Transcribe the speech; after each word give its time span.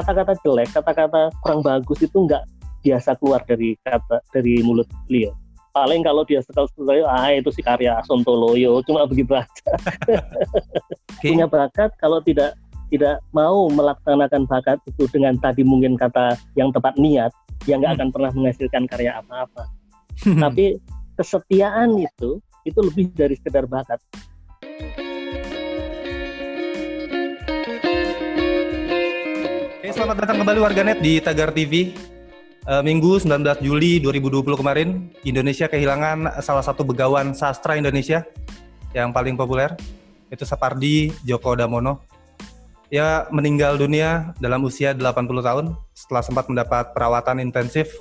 kata-kata 0.00 0.32
jelek, 0.42 0.68
kata-kata 0.72 1.34
kurang 1.42 1.60
bagus 1.60 1.98
itu 2.02 2.14
nggak 2.14 2.44
biasa 2.82 3.18
keluar 3.18 3.42
dari 3.44 3.74
kata 3.82 4.22
dari 4.30 4.62
mulut 4.62 4.86
beliau. 5.06 5.34
Paling 5.74 6.02
kalau 6.02 6.26
dia 6.26 6.42
sekali-sekali, 6.42 7.04
ah 7.06 7.30
itu 7.30 7.52
si 7.54 7.62
karya 7.62 8.00
Sontoloyo, 8.08 8.82
cuma 8.82 9.06
begitu 9.06 9.36
aja. 9.36 9.70
okay. 11.20 11.30
Punya 11.30 11.46
bakat 11.46 11.94
kalau 12.02 12.18
tidak 12.24 12.56
tidak 12.88 13.20
mau 13.36 13.68
melaksanakan 13.68 14.48
bakat 14.48 14.80
itu 14.88 15.04
dengan 15.12 15.36
tadi 15.36 15.60
mungkin 15.62 15.94
kata 15.94 16.34
yang 16.56 16.72
tepat 16.72 16.96
niat, 16.96 17.30
yang 17.68 17.84
nggak 17.84 17.94
hmm. 17.94 18.00
akan 18.00 18.08
pernah 18.10 18.30
menghasilkan 18.32 18.84
karya 18.88 19.20
apa-apa. 19.20 19.68
Tapi 20.48 20.80
kesetiaan 21.14 22.00
itu 22.00 22.40
itu 22.66 22.78
lebih 22.80 23.12
dari 23.14 23.36
sekedar 23.38 23.68
bakat. 23.68 24.00
Selamat 30.08 30.24
datang 30.24 30.40
kembali 30.40 30.60
warganet 30.64 30.98
di 31.04 31.20
Tagar 31.20 31.52
TV. 31.52 31.92
Uh, 32.64 32.80
Minggu 32.80 33.20
19 33.20 33.44
Juli 33.60 34.00
2020 34.00 34.56
kemarin, 34.56 35.12
Indonesia 35.20 35.68
kehilangan 35.68 36.40
salah 36.40 36.64
satu 36.64 36.80
begawan 36.80 37.36
sastra 37.36 37.76
Indonesia 37.76 38.24
yang 38.96 39.12
paling 39.12 39.36
populer, 39.36 39.76
itu 40.32 40.48
Sapardi 40.48 41.12
Djoko 41.28 41.52
Damono 41.52 42.08
ia 42.88 43.28
meninggal 43.28 43.76
dunia 43.76 44.32
dalam 44.40 44.64
usia 44.64 44.96
80 44.96 45.28
tahun 45.44 45.76
setelah 45.92 46.24
sempat 46.24 46.48
mendapat 46.48 46.96
perawatan 46.96 47.44
intensif 47.44 47.92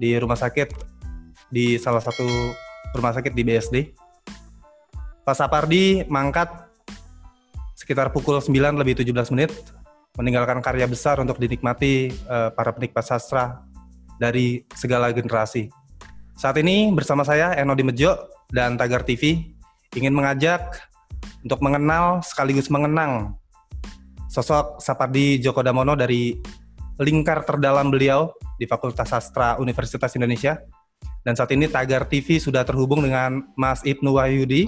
di 0.00 0.16
rumah 0.16 0.40
sakit 0.40 0.72
di 1.52 1.76
salah 1.76 2.00
satu 2.00 2.32
rumah 2.96 3.12
sakit 3.12 3.36
di 3.36 3.44
BSD. 3.44 3.92
Pak 5.20 5.36
Sapardi 5.36 6.00
mangkat 6.08 6.48
sekitar 7.76 8.08
pukul 8.08 8.40
9 8.40 8.56
lebih 8.80 8.96
17 9.04 9.36
menit 9.36 9.52
meninggalkan 10.16 10.60
karya 10.60 10.84
besar 10.84 11.16
untuk 11.24 11.40
dinikmati 11.40 12.12
uh, 12.28 12.52
para 12.52 12.72
penikmat 12.76 13.04
sastra 13.04 13.64
dari 14.20 14.64
segala 14.76 15.08
generasi. 15.08 15.72
Saat 16.36 16.60
ini 16.60 16.92
bersama 16.92 17.24
saya 17.24 17.56
Eno 17.56 17.72
Dimejo 17.72 18.28
dan 18.52 18.76
Tagar 18.76 19.04
TV 19.08 19.52
ingin 19.96 20.12
mengajak 20.12 20.84
untuk 21.40 21.64
mengenal 21.64 22.20
sekaligus 22.20 22.68
mengenang 22.68 23.36
sosok 24.28 24.80
Sapardi 24.80 25.40
Djoko 25.40 25.60
Damono 25.64 25.96
dari 25.96 26.36
lingkar 27.00 27.44
terdalam 27.44 27.88
beliau 27.88 28.32
di 28.56 28.64
Fakultas 28.68 29.12
Sastra 29.12 29.56
Universitas 29.60 30.12
Indonesia. 30.16 30.60
Dan 31.22 31.38
saat 31.38 31.54
ini 31.54 31.70
Tagar 31.70 32.10
TV 32.10 32.42
sudah 32.42 32.66
terhubung 32.66 33.04
dengan 33.06 33.46
Mas 33.54 33.86
Ibnu 33.86 34.18
Wahyudi, 34.18 34.66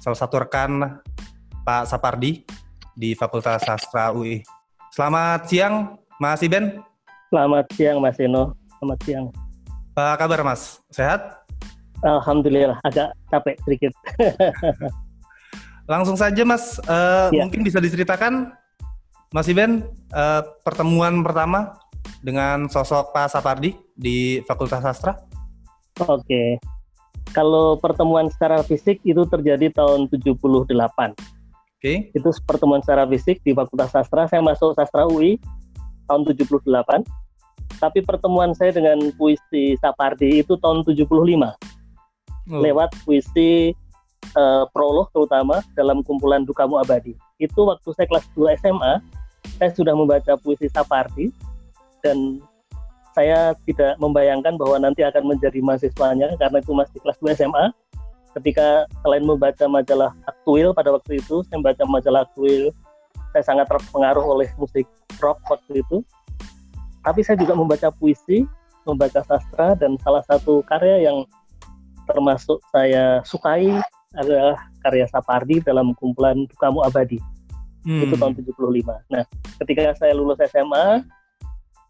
salah 0.00 0.16
satu 0.16 0.40
rekan 0.40 1.02
Pak 1.62 1.84
Sapardi 1.92 2.40
di 2.96 3.16
Fakultas 3.16 3.64
Sastra 3.64 4.12
UI. 4.12 4.44
Selamat 4.92 5.48
siang, 5.48 5.96
Mas 6.20 6.44
Iben. 6.44 6.80
Selamat 7.32 7.66
siang, 7.72 7.96
Mas 8.00 8.20
Eno. 8.20 8.52
Selamat 8.76 8.98
siang. 9.08 9.26
Apa 9.96 10.20
kabar, 10.20 10.40
Mas? 10.44 10.80
Sehat? 10.92 11.40
Alhamdulillah, 12.04 12.76
agak 12.84 13.14
capek 13.30 13.56
sedikit. 13.64 13.92
Langsung 15.92 16.16
saja 16.18 16.42
Mas, 16.44 16.76
uh, 16.88 17.30
ya. 17.32 17.46
mungkin 17.46 17.64
bisa 17.64 17.80
diceritakan 17.80 18.52
Mas 19.32 19.48
Iben 19.48 19.88
uh, 20.12 20.42
pertemuan 20.60 21.24
pertama 21.24 21.78
dengan 22.20 22.68
sosok 22.68 23.16
Pak 23.16 23.32
Sapardi 23.32 23.74
di 23.96 24.44
Fakultas 24.44 24.84
Sastra? 24.84 25.16
Oke. 26.04 26.60
Kalau 27.32 27.80
pertemuan 27.80 28.28
secara 28.28 28.60
fisik 28.60 29.00
itu 29.06 29.24
terjadi 29.24 29.72
tahun 29.72 30.10
78. 30.10 30.68
Oke. 31.82 32.14
Okay. 32.14 32.14
Itu 32.14 32.30
pertemuan 32.46 32.78
secara 32.78 33.02
fisik 33.10 33.42
di 33.42 33.50
Fakultas 33.50 33.90
Sastra. 33.90 34.30
Saya 34.30 34.38
masuk 34.38 34.78
Sastra 34.78 35.02
UI 35.10 35.42
tahun 36.06 36.22
78. 36.30 36.62
Tapi 37.82 37.98
pertemuan 38.06 38.54
saya 38.54 38.70
dengan 38.70 39.10
puisi 39.18 39.74
Sapardi 39.82 40.46
itu 40.46 40.54
tahun 40.62 40.86
75. 40.86 41.02
Oh. 41.10 41.50
Lewat 42.62 42.94
puisi 43.02 43.74
uh, 44.38 44.62
prolog 44.70 45.10
terutama 45.10 45.58
dalam 45.74 46.06
kumpulan 46.06 46.46
Dukamu 46.46 46.78
Abadi. 46.78 47.18
Itu 47.42 47.66
waktu 47.66 47.90
saya 47.98 48.06
kelas 48.06 48.30
2 48.38 48.62
SMA, 48.62 49.02
saya 49.58 49.70
sudah 49.74 49.98
membaca 49.98 50.38
puisi 50.38 50.70
Sapardi 50.70 51.34
dan 51.98 52.38
saya 53.10 53.58
tidak 53.66 53.98
membayangkan 53.98 54.54
bahwa 54.54 54.78
nanti 54.78 55.02
akan 55.02 55.34
menjadi 55.34 55.58
mahasiswanya 55.58 56.38
karena 56.38 56.62
itu 56.62 56.70
masih 56.70 57.02
kelas 57.02 57.18
2 57.18 57.42
SMA. 57.42 57.74
Ketika 58.32 58.88
selain 59.04 59.24
membaca 59.24 59.64
majalah 59.68 60.16
Aktuil 60.24 60.72
pada 60.72 60.92
waktu 60.94 61.20
itu, 61.20 61.44
saya 61.48 61.60
membaca 61.60 61.84
majalah 61.84 62.24
Aktuil, 62.24 62.72
saya 63.32 63.44
sangat 63.44 63.68
terpengaruh 63.68 64.24
oleh 64.24 64.48
musik 64.56 64.88
rock 65.20 65.40
waktu 65.48 65.84
itu. 65.84 66.00
Tapi 67.02 67.20
saya 67.20 67.36
juga 67.36 67.52
membaca 67.52 67.92
puisi, 67.92 68.46
membaca 68.88 69.20
sastra, 69.26 69.74
dan 69.76 69.98
salah 70.00 70.22
satu 70.24 70.62
karya 70.64 71.10
yang 71.10 71.28
termasuk 72.06 72.60
saya 72.72 73.20
sukai 73.26 73.68
adalah 74.16 74.56
karya 74.84 75.08
Sapardi 75.08 75.64
dalam 75.64 75.96
kumpulan 75.96 76.44
Kamu 76.60 76.84
Abadi. 76.84 77.18
Hmm. 77.82 78.06
Itu 78.06 78.14
tahun 78.14 78.38
75. 78.38 78.54
Nah, 79.10 79.24
ketika 79.64 79.96
saya 79.98 80.14
lulus 80.14 80.38
SMA, 80.46 81.02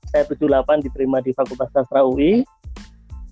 saya 0.09 0.23
78 0.29 0.85
diterima 0.85 1.21
di 1.21 1.33
Fakultas 1.33 1.73
Sastra 1.73 2.05
UI. 2.05 2.45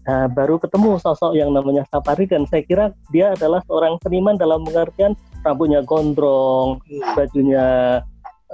Nah, 0.09 0.27
baru 0.33 0.57
ketemu 0.57 0.97
sosok 0.97 1.37
yang 1.37 1.53
namanya 1.53 1.85
Sapardi 1.93 2.25
dan 2.25 2.49
saya 2.49 2.65
kira 2.65 2.85
dia 3.13 3.37
adalah 3.37 3.61
seorang 3.69 4.01
seniman 4.01 4.35
dalam 4.41 4.65
pengertian 4.65 5.13
rambutnya 5.45 5.85
gondrong, 5.85 6.81
hmm. 6.89 7.15
bajunya 7.15 7.67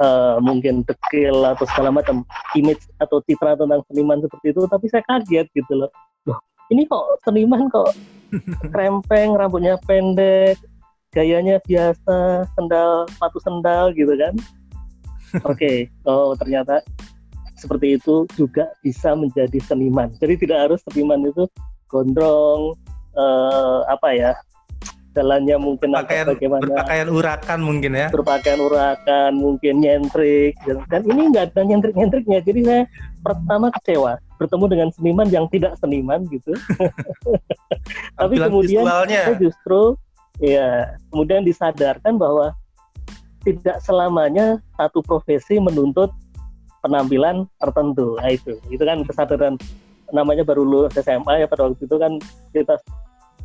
uh, 0.03 0.37
mungkin 0.43 0.83
dekil 0.83 1.47
atau 1.47 1.65
segala 1.71 1.95
macam 1.95 2.27
image 2.59 2.83
atau 2.99 3.23
citra 3.25 3.55
tentang 3.55 3.81
seniman 3.87 4.19
seperti 4.21 4.53
itu 4.53 4.61
tapi 4.69 4.87
saya 4.91 5.03
kaget 5.07 5.47
gitu 5.57 5.73
loh 5.73 5.91
loh 6.29 6.39
ini 6.69 6.85
kok 6.85 7.23
seniman 7.25 7.71
kok 7.71 7.95
krempeng, 8.75 9.39
rambutnya 9.39 9.79
pendek, 9.87 10.59
gayanya 11.15 11.63
biasa, 11.65 12.47
sendal, 12.55 13.07
sepatu 13.11 13.39
sendal 13.43 13.95
gitu 13.95 14.13
kan. 14.19 14.35
Oke, 15.43 15.59
okay. 15.59 15.77
oh 16.07 16.33
ternyata 16.39 16.81
seperti 17.57 17.97
itu 17.97 18.29
juga 18.37 18.69
bisa 18.85 19.17
menjadi 19.17 19.59
seniman. 19.65 20.13
Jadi 20.21 20.47
tidak 20.47 20.59
harus 20.69 20.81
seniman 20.87 21.25
itu 21.25 21.49
gondrong, 21.89 22.77
uh, 23.17 23.81
apa 23.89 24.09
ya, 24.13 24.33
jalannya 25.17 25.57
mungkin 25.57 25.97
berpakaian, 25.97 26.27
bagaimana 26.29 26.63
berpakaian 26.69 27.09
urakan 27.09 27.59
mungkin 27.65 27.93
ya 27.97 28.09
berpakaian 28.13 28.61
urakan 28.61 29.33
mungkin 29.41 29.75
nyentrik 29.81 30.53
dan 30.93 31.03
ini 31.09 31.33
nggak 31.33 31.57
ada 31.57 31.61
nyentrik 31.65 31.97
nyentriknya 31.97 32.45
jadi 32.45 32.61
saya 32.61 32.83
pertama 33.25 33.73
kecewa 33.81 34.21
bertemu 34.37 34.65
dengan 34.69 34.89
seniman 34.93 35.29
yang 35.33 35.49
tidak 35.49 35.73
seniman 35.81 36.29
gitu 36.29 36.53
tapi 38.21 38.35
kemudian 38.37 38.85
visualnya. 38.85 39.33
saya 39.33 39.37
justru 39.41 39.97
ya 40.45 40.93
kemudian 41.09 41.41
disadarkan 41.49 42.21
bahwa 42.21 42.53
tidak 43.49 43.81
selamanya 43.81 44.61
satu 44.77 45.01
profesi 45.01 45.57
menuntut 45.57 46.13
penampilan 46.87 47.45
tertentu. 47.59 48.17
Nah, 48.17 48.31
itu. 48.31 48.57
Itu 48.71 48.83
kan 48.87 49.03
kesadaran 49.03 49.55
namanya 50.15 50.47
baru 50.47 50.63
lulus 50.63 50.95
SMA 50.95 51.43
ya 51.43 51.47
pada 51.51 51.67
waktu 51.67 51.83
itu 51.83 51.97
kan 51.99 52.23
kita 52.55 52.79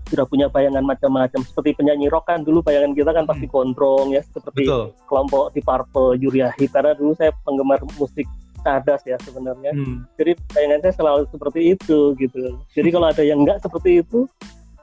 sudah 0.07 0.25
punya 0.29 0.47
bayangan 0.47 0.85
macam-macam. 0.85 1.41
Seperti 1.41 1.75
penyanyi 1.81 2.07
rock 2.07 2.29
kan 2.29 2.45
dulu 2.45 2.61
bayangan 2.61 2.93
kita 2.93 3.11
kan 3.11 3.25
pasti 3.25 3.45
hmm. 3.49 3.53
gondrong 3.53 4.07
ya 4.13 4.21
seperti 4.21 4.67
Betul. 4.67 4.93
kelompok 5.09 5.51
di 5.55 5.61
Purple 5.65 6.21
Yuriahi 6.21 6.65
karena 6.69 6.93
dulu 6.93 7.17
saya 7.17 7.33
penggemar 7.43 7.81
musik 7.97 8.29
cadas 8.61 9.01
ya 9.09 9.17
sebenarnya. 9.25 9.73
Hmm. 9.73 10.05
jadi 10.21 10.37
bayangan 10.53 10.79
saya 10.85 10.93
selalu 10.93 11.23
seperti 11.33 11.59
itu 11.73 12.13
gitu. 12.21 12.61
Jadi 12.77 12.89
kalau 12.93 13.07
ada 13.09 13.23
yang 13.25 13.41
enggak 13.41 13.57
seperti 13.57 14.05
itu 14.05 14.29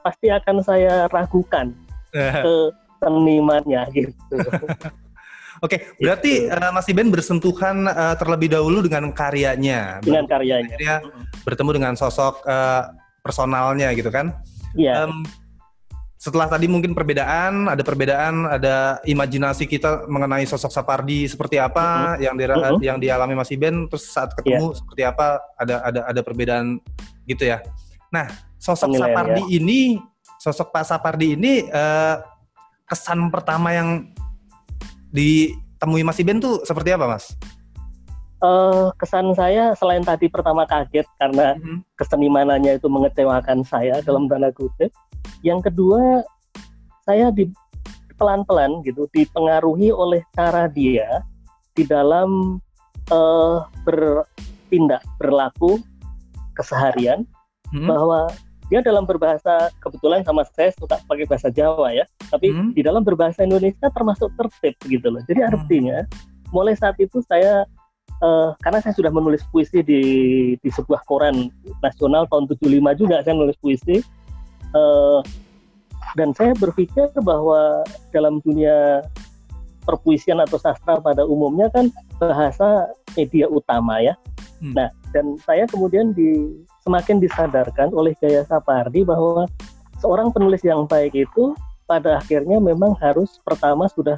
pasti 0.03 0.27
akan 0.31 0.63
saya 0.63 1.07
ragukan 1.11 1.71
ke 2.11 2.55
senimannya 2.99 3.81
gitu 3.95 4.35
Oke, 5.59 5.75
okay, 5.75 5.79
berarti 5.99 6.47
gitu. 6.47 6.55
uh, 6.55 6.71
Mas 6.71 6.87
Iben 6.87 7.11
bersentuhan 7.11 7.83
uh, 7.91 8.15
terlebih 8.15 8.47
dahulu 8.55 8.79
dengan 8.79 9.11
karyanya. 9.11 9.99
Dengan 9.99 10.23
karyanya. 10.23 10.71
Akhirnya 10.71 10.95
bertemu 11.43 11.71
dengan 11.75 11.93
sosok 11.99 12.47
uh, 12.47 12.95
personalnya 13.19 13.91
gitu 13.91 14.07
kan? 14.07 14.31
Iya. 14.79 15.07
Um, 15.07 15.27
setelah 16.19 16.51
tadi 16.51 16.67
mungkin 16.67 16.91
perbedaan, 16.91 17.71
ada 17.71 17.79
perbedaan, 17.79 18.43
ada 18.47 18.99
imajinasi 19.07 19.63
kita 19.67 20.03
mengenai 20.11 20.43
sosok 20.43 20.67
Sapardi 20.67 21.31
seperti 21.31 21.55
apa 21.55 21.79
uh 21.79 21.87
-huh. 22.19 22.23
yang 22.23 22.35
di, 22.35 22.43
uh 22.43 22.55
-huh. 22.55 22.79
yang 22.83 22.97
dialami 22.99 23.39
Mas 23.39 23.51
Iben, 23.55 23.87
terus 23.87 24.11
saat 24.11 24.35
ketemu 24.35 24.71
yeah. 24.71 24.77
seperti 24.79 25.01
apa, 25.07 25.39
ada 25.55 25.75
ada 25.79 26.01
ada 26.11 26.21
perbedaan 26.23 26.83
gitu 27.23 27.47
ya. 27.47 27.63
Nah, 28.11 28.27
sosok 28.59 28.95
Penilaian, 28.95 29.15
Sapardi 29.15 29.43
ya. 29.47 29.51
ini, 29.63 29.79
sosok 30.43 30.67
Pak 30.75 30.83
Sapardi 30.91 31.27
ini 31.39 31.67
uh, 31.71 32.19
kesan 32.83 33.31
pertama 33.31 33.71
yang 33.71 34.11
ditemui 35.09 36.05
Mas 36.05 36.19
Iben 36.21 36.41
tuh 36.41 36.61
seperti 36.65 36.93
apa, 36.93 37.05
Mas? 37.09 37.33
uh, 38.43 38.91
kesan 38.99 39.35
saya 39.35 39.75
selain 39.75 40.03
tadi 40.03 40.31
pertama 40.31 40.63
kaget 40.67 41.07
karena 41.19 41.55
mm-hmm. 41.55 41.77
kesenimanannya 41.99 42.79
itu 42.79 42.87
mengecewakan 42.87 43.63
saya 43.63 43.99
dalam 44.03 44.27
tanda 44.31 44.51
kutip. 44.55 44.91
Yang 45.43 45.71
kedua, 45.71 46.23
saya 47.03 47.31
di 47.31 47.47
pelan-pelan 48.19 48.83
gitu 48.83 49.07
dipengaruhi 49.15 49.95
oleh 49.95 50.23
cara 50.35 50.67
dia 50.67 51.23
di 51.71 51.87
dalam 51.87 52.59
uh, 53.11 53.63
bertindak 53.87 54.99
berlaku 55.15 55.79
keseharian 56.59 57.23
hmm. 57.71 57.87
bahwa 57.87 58.27
dia 58.69 58.79
dalam 58.85 59.03
berbahasa 59.03 59.73
kebetulan 59.81 60.21
sama 60.21 60.45
saya 60.53 60.69
suka 60.77 61.01
pakai 61.09 61.25
bahasa 61.25 61.49
Jawa 61.49 61.91
ya 61.93 62.05
tapi 62.29 62.53
hmm. 62.53 62.77
di 62.77 62.81
dalam 62.85 63.01
berbahasa 63.01 63.43
Indonesia 63.43 63.89
termasuk 63.89 64.29
tertib 64.37 64.77
gitu 64.85 65.07
loh 65.09 65.21
jadi 65.25 65.45
hmm. 65.45 65.51
artinya 65.53 65.97
mulai 66.53 66.77
saat 66.77 66.97
itu 67.01 67.21
saya 67.25 67.65
uh, 68.21 68.53
karena 68.61 68.79
saya 68.81 68.93
sudah 68.93 69.09
menulis 69.09 69.41
puisi 69.49 69.81
di 69.81 70.01
di 70.61 70.69
sebuah 70.69 71.01
koran 71.09 71.49
nasional 71.81 72.29
tahun 72.29 72.45
75 72.49 73.01
juga 73.01 73.21
saya 73.25 73.35
nulis 73.35 73.57
puisi 73.57 74.01
uh, 74.77 75.21
dan 76.17 76.33
saya 76.33 76.57
berpikir 76.57 77.09
bahwa 77.21 77.85
dalam 78.09 78.41
dunia 78.41 79.05
perpuisian 79.85 80.37
atau 80.41 80.61
sastra 80.61 81.01
pada 81.01 81.25
umumnya 81.25 81.69
kan 81.73 81.89
bahasa 82.21 82.93
media 83.17 83.49
utama 83.49 84.01
ya. 84.01 84.13
Hmm. 84.61 84.75
Nah, 84.75 84.89
dan 85.15 85.37
saya 85.41 85.65
kemudian 85.65 86.13
di 86.13 86.61
semakin 86.83 87.19
disadarkan 87.19 87.91
oleh 87.91 88.15
Gaya 88.19 88.43
Sapardi 88.47 89.03
bahwa 89.03 89.45
seorang 89.99 90.31
penulis 90.31 90.63
yang 90.63 90.87
baik 90.87 91.15
itu 91.15 91.53
pada 91.89 92.21
akhirnya 92.21 92.61
memang 92.61 92.95
harus 93.01 93.41
pertama 93.41 93.89
sudah 93.89 94.15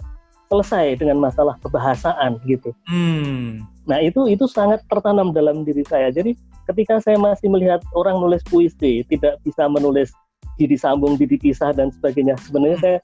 selesai 0.51 0.99
dengan 0.99 1.15
masalah 1.23 1.55
kebahasaan 1.63 2.35
gitu. 2.43 2.75
Hmm. 2.91 3.63
Nah 3.87 4.03
itu 4.03 4.27
itu 4.27 4.43
sangat 4.51 4.83
tertanam 4.91 5.31
dalam 5.31 5.63
diri 5.63 5.87
saya. 5.87 6.11
Jadi 6.11 6.35
ketika 6.67 6.99
saya 6.99 7.15
masih 7.15 7.47
melihat 7.47 7.79
orang 7.95 8.19
nulis 8.19 8.43
puisi 8.51 9.07
tidak 9.07 9.39
bisa 9.47 9.71
menulis 9.71 10.11
didi 10.59 10.75
sambung, 10.75 11.15
didi 11.15 11.39
pisah 11.39 11.71
dan 11.71 11.87
sebagainya, 11.95 12.35
sebenarnya 12.43 12.77
saya 12.83 12.97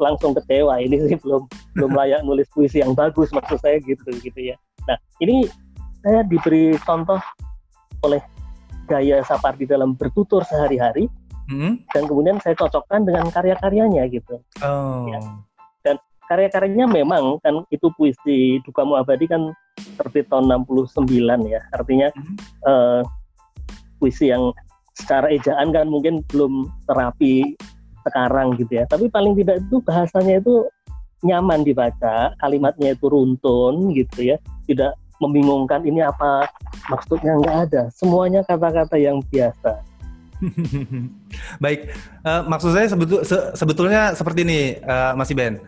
langsung 0.00 0.32
kecewa. 0.32 0.80
Ini 0.80 0.96
sih 1.04 1.20
belum 1.20 1.44
belum 1.76 1.92
layak 1.92 2.24
nulis 2.24 2.48
puisi 2.56 2.80
yang 2.80 2.96
bagus 2.96 3.28
maksud 3.36 3.60
saya 3.60 3.76
gitu 3.84 4.08
gitu 4.24 4.40
ya. 4.40 4.56
Nah 4.88 4.96
ini 5.20 5.44
saya 6.00 6.24
diberi 6.24 6.80
contoh 6.88 7.20
oleh 8.00 8.20
gaya 8.84 9.24
Sapardi 9.24 9.64
dalam 9.64 9.96
bertutur 9.96 10.44
sehari-hari 10.44 11.08
hmm? 11.50 11.88
dan 11.90 12.02
kemudian 12.04 12.38
saya 12.40 12.56
cocokkan 12.56 13.04
dengan 13.04 13.28
karya-karyanya 13.32 14.06
gitu. 14.12 14.40
Oh. 14.62 15.08
Ya 15.10 15.20
karya-karyanya 16.28 16.88
memang 16.88 17.38
kan 17.44 17.64
itu 17.68 17.92
puisi 17.94 18.60
Dukamu 18.64 18.96
Abadi 18.96 19.28
kan 19.28 19.52
terbit 20.00 20.28
tahun 20.32 20.48
69 20.64 21.20
ya 21.46 21.60
artinya 21.74 22.08
hmm. 22.14 22.36
uh, 22.64 23.00
puisi 24.00 24.32
yang 24.32 24.50
secara 24.94 25.28
ejaan 25.30 25.74
kan 25.74 25.90
mungkin 25.90 26.22
belum 26.30 26.70
terapi 26.88 27.58
sekarang 28.04 28.56
gitu 28.60 28.82
ya 28.82 28.84
tapi 28.88 29.08
paling 29.10 29.34
tidak 29.36 29.60
itu 29.64 29.80
bahasanya 29.84 30.40
itu 30.40 30.64
nyaman 31.24 31.64
dibaca 31.64 32.36
kalimatnya 32.36 32.92
itu 32.92 33.06
runtun 33.08 33.96
gitu 33.96 34.34
ya 34.34 34.36
tidak 34.68 34.92
membingungkan 35.22 35.82
ini 35.86 36.02
apa 36.02 36.50
maksudnya 36.90 37.38
nggak 37.38 37.56
ada 37.70 37.82
semuanya 37.94 38.42
kata-kata 38.46 38.98
yang 38.98 39.22
biasa 39.30 39.78
baik 41.64 41.94
uh, 42.26 42.42
maksud 42.50 42.74
saya 42.74 42.90
sebetul, 42.90 43.22
se 43.22 43.54
sebetulnya 43.54 44.12
seperti 44.12 44.42
ini 44.42 44.60
uh, 44.82 45.14
Mas 45.14 45.30
Ben 45.32 45.62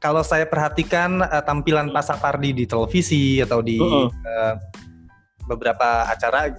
kalau 0.00 0.24
saya 0.24 0.48
perhatikan 0.48 1.20
uh, 1.20 1.44
tampilan 1.44 1.92
Pak 1.92 2.04
Sapardi 2.08 2.56
di 2.56 2.64
televisi 2.64 3.38
atau 3.44 3.60
di 3.60 3.76
uh 3.76 3.84
-uh. 3.84 4.08
Uh, 4.08 4.54
beberapa 5.44 6.08
acara, 6.08 6.56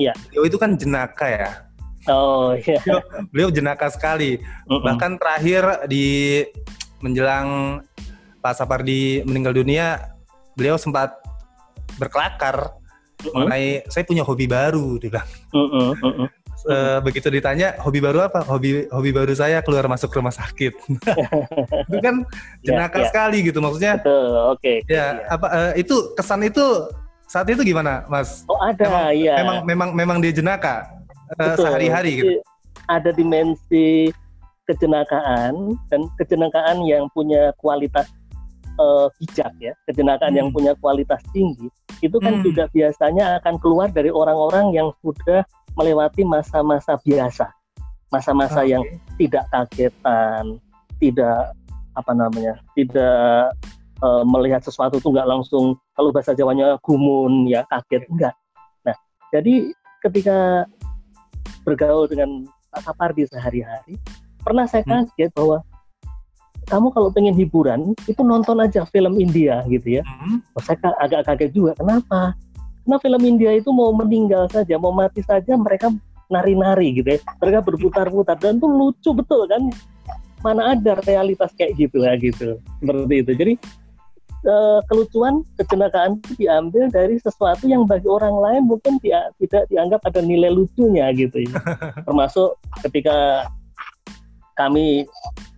ya. 0.00 0.16
beliau 0.32 0.48
itu 0.48 0.56
kan 0.56 0.74
jenaka 0.80 1.28
ya. 1.28 1.50
Oh 2.08 2.56
iya. 2.56 2.80
Beliau, 2.80 3.00
beliau 3.28 3.48
jenaka 3.52 3.92
sekali. 3.92 4.40
Uh 4.64 4.80
-uh. 4.80 4.82
Bahkan 4.88 5.20
terakhir 5.20 5.62
di 5.92 6.40
menjelang 7.04 7.80
Pak 8.40 8.56
Sapardi 8.56 9.20
meninggal 9.28 9.52
dunia, 9.52 10.16
beliau 10.56 10.80
sempat 10.80 11.12
berkelakar 12.00 12.72
mengenai 13.20 13.84
saya 13.92 14.08
punya 14.08 14.24
hobi 14.24 14.48
baru, 14.48 14.96
dia 14.96 15.12
bilang. 15.12 15.28
Uh 15.52 15.60
-uh. 15.60 15.90
Uh 16.00 16.08
-uh 16.08 16.28
uh, 16.68 16.98
begitu 17.00 17.30
ditanya 17.32 17.78
hobi 17.80 18.02
baru 18.02 18.26
apa? 18.26 18.44
Hobi 18.44 18.90
hobi 18.90 19.10
baru 19.14 19.32
saya 19.32 19.64
keluar 19.64 19.86
masuk 19.88 20.12
rumah 20.12 20.34
sakit. 20.34 20.72
itu 21.88 21.98
kan 22.02 22.26
ya, 22.60 22.74
jenaka 22.74 23.00
yeah, 23.00 23.00
yeah. 23.00 23.08
sekali 23.08 23.38
gitu 23.46 23.58
maksudnya. 23.62 23.94
Oke. 24.00 24.58
Okay. 24.58 24.76
Ya, 24.90 24.96
yeah. 24.96 25.10
apa 25.30 25.46
uh, 25.48 25.72
itu 25.78 25.94
kesan 26.18 26.44
itu 26.44 26.90
saat 27.30 27.46
itu 27.46 27.62
gimana, 27.62 28.02
Mas? 28.10 28.42
Oh, 28.50 28.58
ada 28.58 28.82
memang, 28.82 29.14
ya. 29.14 29.34
Memang 29.38 29.58
memang 29.64 29.88
memang 29.94 30.16
dia 30.18 30.34
jenaka 30.34 30.90
uh, 31.38 31.54
sehari-hari 31.54 32.10
gitu. 32.20 32.32
Ada 32.90 33.14
dimensi 33.14 34.10
kejenakaan 34.66 35.78
dan 35.90 36.00
kejenakaan 36.18 36.82
yang 36.86 37.06
punya 37.14 37.54
kualitas 37.58 38.10
uh, 38.82 39.06
bijak 39.22 39.50
ya, 39.62 39.72
kejenakaan 39.86 40.34
hmm. 40.34 40.40
yang 40.42 40.48
punya 40.50 40.72
kualitas 40.78 41.22
tinggi 41.30 41.70
itu 42.00 42.16
kan 42.20 42.40
hmm. 42.40 42.44
juga 42.44 42.64
biasanya 42.72 43.40
akan 43.40 43.60
keluar 43.60 43.88
dari 43.92 44.08
orang-orang 44.08 44.72
yang 44.72 44.88
sudah 45.04 45.44
melewati 45.76 46.24
masa-masa 46.24 46.96
biasa, 47.04 47.52
masa-masa 48.10 48.64
okay. 48.64 48.72
yang 48.74 48.82
tidak 49.20 49.44
kagetan, 49.52 50.58
tidak 50.98 51.52
apa 51.94 52.12
namanya, 52.16 52.58
tidak 52.74 53.52
uh, 54.00 54.24
melihat 54.24 54.64
sesuatu 54.64 54.98
itu 54.98 55.08
nggak 55.12 55.28
langsung 55.28 55.76
kalau 55.94 56.10
bahasa 56.10 56.32
Jawanya 56.32 56.80
gumun 56.82 57.46
ya 57.46 57.64
kaget 57.68 58.08
enggak. 58.08 58.34
Nah, 58.84 58.96
jadi 59.30 59.70
ketika 60.00 60.64
bergaul 61.62 62.08
dengan 62.08 62.48
Pak 62.72 62.80
Sapardi 62.86 63.28
sehari-hari, 63.28 64.00
pernah 64.40 64.64
saya 64.64 64.82
hmm. 64.86 64.90
kaget 65.12 65.30
hmm. 65.30 65.36
bahwa 65.36 65.56
kamu 66.70 66.94
kalau 66.94 67.10
pengen 67.10 67.34
hiburan 67.34 67.92
itu 68.06 68.22
nonton 68.22 68.62
aja 68.62 68.86
film 68.86 69.18
India 69.18 69.66
gitu 69.66 69.98
ya. 69.98 70.02
Hmm. 70.06 70.38
Oh, 70.54 70.62
saya 70.62 70.78
agak 71.02 71.26
kaget 71.26 71.50
juga. 71.50 71.74
Kenapa? 71.74 72.38
Karena 72.86 72.96
film 73.02 73.22
India 73.26 73.50
itu 73.58 73.74
mau 73.74 73.90
meninggal 73.90 74.46
saja, 74.48 74.78
mau 74.78 74.94
mati 74.94 75.20
saja 75.26 75.58
mereka 75.58 75.90
nari-nari 76.30 77.02
gitu 77.02 77.18
ya. 77.18 77.18
Mereka 77.42 77.58
berputar-putar 77.66 78.38
dan 78.38 78.62
itu 78.62 78.68
lucu 78.70 79.10
betul 79.10 79.50
kan. 79.50 79.66
Mana 80.40 80.78
ada 80.78 80.96
realitas 81.04 81.52
kayak 81.58 81.76
gitu 81.76 82.06
ya 82.06 82.14
gitu. 82.16 82.56
Seperti 82.80 83.14
itu. 83.20 83.32
Jadi 83.36 83.52
uh, 84.46 84.80
kelucuan, 84.88 85.44
kecelakaan 85.60 86.22
itu 86.22 86.46
diambil 86.46 86.88
dari 86.88 87.20
sesuatu 87.20 87.68
yang 87.68 87.84
bagi 87.84 88.08
orang 88.08 88.32
lain 88.40 88.62
mungkin 88.70 88.96
dia, 89.04 89.28
tidak 89.42 89.68
dianggap 89.68 90.00
ada 90.06 90.22
nilai 90.24 90.48
lucunya 90.48 91.12
gitu 91.12 91.44
ya. 91.44 91.60
Termasuk 92.06 92.56
ketika 92.86 93.48
kami 94.56 95.08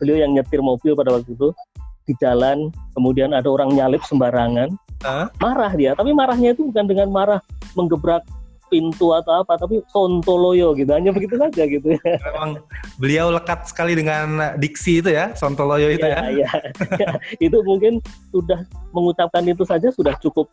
beliau 0.02 0.18
yang 0.18 0.34
nyetir 0.34 0.58
mobil 0.58 0.98
pada 0.98 1.14
waktu 1.14 1.38
itu 1.38 1.54
di 2.02 2.18
jalan, 2.18 2.74
kemudian 2.98 3.30
ada 3.30 3.46
orang 3.46 3.70
nyalip 3.78 4.02
sembarangan, 4.02 4.74
huh? 5.06 5.26
marah 5.38 5.72
dia 5.74 5.94
tapi 5.94 6.10
marahnya 6.14 6.54
itu 6.54 6.66
bukan 6.70 6.86
dengan 6.90 7.08
marah 7.10 7.40
menggebrak 7.78 8.26
pintu 8.72 9.12
atau 9.12 9.44
apa 9.44 9.60
tapi 9.60 9.84
sontoloyo 9.92 10.72
gitu 10.72 10.88
hanya 10.96 11.12
begitu 11.12 11.36
saja 11.36 11.68
gitu 11.68 11.92
ya 11.92 12.00
memang 12.32 12.56
beliau 12.96 13.28
lekat 13.28 13.68
sekali 13.68 13.92
dengan 13.92 14.56
diksi 14.56 15.04
itu 15.04 15.12
ya 15.12 15.36
sontoloyo 15.36 15.92
itu 15.92 16.08
ya, 16.08 16.32
ya. 16.32 16.48
ya. 16.96 17.10
itu 17.52 17.60
mungkin 17.68 18.00
sudah 18.32 18.64
mengucapkan 18.96 19.44
itu 19.44 19.68
saja 19.68 19.92
sudah 19.92 20.16
cukup 20.24 20.48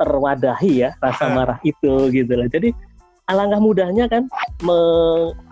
terwadahi 0.00 0.88
ya 0.88 0.90
rasa 1.04 1.28
marah 1.36 1.60
itu 1.60 2.08
gitu 2.08 2.32
lah 2.32 2.48
jadi 2.48 2.72
alangkah 3.24 3.60
mudahnya 3.60 4.04
kan 4.10 4.28
me 4.60 4.78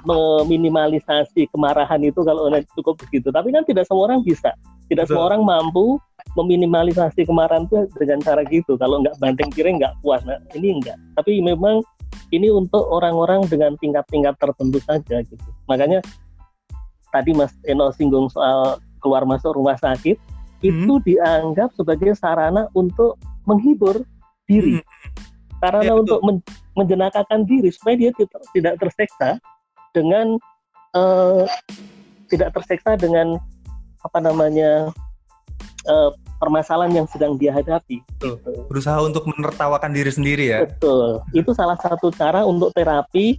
meminimalisasi 0.05 1.49
kemarahan 1.55 2.03
itu 2.05 2.21
kalau 2.21 2.53
cukup 2.77 3.01
begitu 3.01 3.33
tapi 3.33 3.49
kan 3.49 3.65
tidak 3.65 3.89
semua 3.89 4.13
orang 4.13 4.21
bisa 4.21 4.53
tidak 4.93 5.09
Betul. 5.09 5.17
semua 5.17 5.25
orang 5.33 5.43
mampu 5.47 5.97
meminimalisasi 6.37 7.29
kemarahan 7.29 7.69
itu 7.69 7.89
dengan 7.97 8.19
cara 8.25 8.43
gitu. 8.49 8.77
Kalau 8.81 9.01
nggak 9.05 9.17
banting 9.21 9.49
piring 9.53 9.81
nggak 9.81 9.95
puas. 10.01 10.25
Nah, 10.25 10.41
ini 10.57 10.81
enggak. 10.81 10.97
Tapi 11.17 11.41
memang 11.45 11.85
ini 12.33 12.49
untuk 12.49 12.85
orang-orang 12.89 13.45
dengan 13.49 13.77
tingkat-tingkat 13.81 14.37
tertentu 14.41 14.81
saja 14.85 15.21
gitu. 15.25 15.49
Makanya 15.69 16.01
tadi 17.13 17.37
Mas 17.37 17.53
Eno 17.69 17.93
singgung 17.93 18.33
soal 18.33 18.81
keluar 19.05 19.29
masuk 19.29 19.57
rumah 19.57 19.77
sakit 19.77 20.17
hmm. 20.17 20.65
itu 20.65 20.95
dianggap 21.05 21.73
sebagai 21.77 22.17
sarana 22.17 22.69
untuk 22.73 23.21
menghibur 23.45 24.01
diri. 24.49 24.81
Hmm. 24.81 24.85
Sarana 25.61 25.93
ya, 25.93 25.95
untuk 25.97 26.21
men 26.25 26.41
menjenakakan 26.79 27.45
diri 27.45 27.69
supaya 27.69 27.95
dia 27.99 28.11
tidak 28.57 28.75
terseksa 28.81 29.37
dengan 29.93 30.41
uh, 30.97 31.45
tidak 32.33 32.57
terseksa 32.57 32.97
dengan 32.97 33.37
apa 34.03 34.19
namanya 34.19 34.91
uh, 35.87 36.11
permasalahan 36.43 37.05
yang 37.05 37.09
sedang 37.09 37.39
dia 37.39 37.55
hadapi. 37.55 38.03
Betul. 38.19 38.41
Gitu. 38.41 38.51
Berusaha 38.67 38.99
untuk 39.05 39.25
menertawakan 39.31 39.95
diri 39.95 40.11
sendiri 40.11 40.45
ya. 40.51 40.59
Betul. 40.67 41.23
Itu 41.37 41.55
salah 41.55 41.79
satu 41.79 42.11
cara 42.11 42.43
untuk 42.43 42.75
terapi 42.75 43.39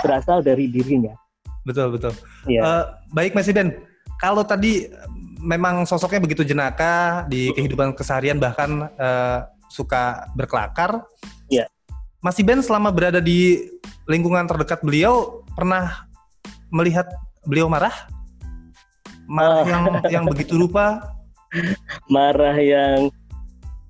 berasal 0.00 0.40
dari 0.40 0.70
dirinya. 0.70 1.12
Betul 1.68 1.92
betul. 1.92 2.14
Ya. 2.48 2.62
Uh, 2.64 2.84
baik 3.12 3.36
Mas 3.36 3.50
Iden, 3.50 3.76
kalau 4.16 4.40
tadi 4.46 4.88
memang 5.38 5.84
sosoknya 5.84 6.24
begitu 6.24 6.42
jenaka 6.42 7.26
di 7.28 7.52
kehidupan 7.52 7.92
keseharian 7.92 8.40
bahkan 8.40 8.88
uh, 8.96 9.44
suka 9.68 10.24
berkelakar. 10.32 11.04
Mas 12.18 12.38
Iben 12.38 12.60
selama 12.64 12.90
berada 12.90 13.22
di 13.22 13.70
lingkungan 14.10 14.46
terdekat 14.48 14.82
beliau 14.82 15.46
pernah 15.54 16.06
melihat 16.68 17.06
beliau 17.46 17.70
marah? 17.70 17.94
marah 19.28 19.62
yang 19.68 19.84
yang 20.08 20.24
begitu 20.24 20.56
rupa 20.56 21.04
marah 22.14 22.56
yang 22.56 23.12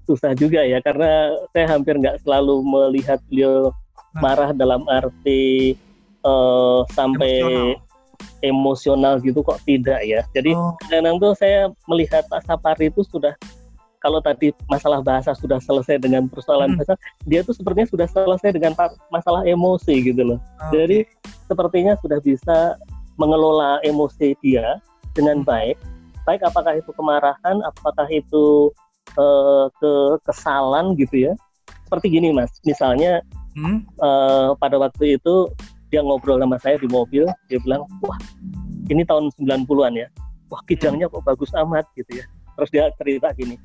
susah 0.04 0.34
juga 0.34 0.66
ya 0.66 0.82
karena 0.82 1.30
saya 1.54 1.78
hampir 1.78 1.94
nggak 1.94 2.18
selalu 2.26 2.60
melihat 2.66 3.22
beliau 3.30 3.70
hmm. 3.70 4.18
marah 4.18 4.50
dalam 4.50 4.82
arti 4.90 5.78
uh, 6.26 6.82
sampai 6.90 7.38
emosional. 7.46 7.78
emosional 8.42 9.14
gitu 9.22 9.40
kok 9.46 9.62
tidak 9.62 10.00
ya. 10.02 10.26
Jadi 10.34 10.56
oh. 10.56 10.74
kadang-kadang 10.82 11.16
tuh 11.22 11.32
saya 11.38 11.70
melihat 11.86 12.26
Pak 12.26 12.42
Sapari 12.48 12.90
itu 12.90 13.04
sudah 13.06 13.36
kalau 13.98 14.22
tadi 14.22 14.54
masalah 14.70 15.02
bahasa 15.02 15.34
sudah 15.34 15.58
selesai 15.58 15.98
dengan 15.98 16.30
persoalan 16.30 16.74
hmm. 16.74 16.78
bahasa, 16.78 16.94
dia 17.26 17.40
tuh 17.42 17.54
sepertinya 17.54 17.88
sudah 17.90 18.06
selesai 18.06 18.50
dengan 18.54 18.72
masalah 19.10 19.42
emosi 19.42 20.12
gitu 20.12 20.22
loh. 20.34 20.38
Okay. 20.70 20.70
Jadi 20.74 20.98
sepertinya 21.50 21.94
sudah 21.98 22.18
bisa 22.22 22.78
mengelola 23.18 23.82
emosi 23.82 24.38
dia 24.42 24.78
dengan 25.12 25.42
hmm. 25.42 25.48
baik. 25.48 25.76
Baik 26.22 26.44
apakah 26.44 26.76
itu 26.78 26.90
kemarahan, 26.94 27.56
apakah 27.64 28.06
itu 28.12 28.70
uh, 29.16 29.66
ke 29.80 29.92
kesalan 30.28 30.94
gitu 30.94 31.30
ya. 31.30 31.32
Seperti 31.88 32.20
gini 32.20 32.30
Mas, 32.36 32.52
misalnya 32.68 33.24
hmm? 33.56 33.80
uh, 34.04 34.52
pada 34.60 34.76
waktu 34.76 35.16
itu 35.16 35.48
dia 35.88 36.04
ngobrol 36.04 36.36
sama 36.36 36.60
saya 36.60 36.76
di 36.76 36.84
mobil, 36.84 37.24
dia 37.48 37.56
bilang, 37.64 37.88
"Wah, 38.04 38.20
ini 38.92 39.08
tahun 39.08 39.32
90-an 39.40 39.96
ya. 39.96 40.08
Wah, 40.52 40.60
kijangnya 40.68 41.08
kok 41.08 41.24
bagus 41.24 41.48
amat 41.56 41.88
gitu 41.96 42.20
ya." 42.20 42.28
Terus 42.60 42.70
dia 42.74 42.84
cerita 43.00 43.32
gini, 43.32 43.56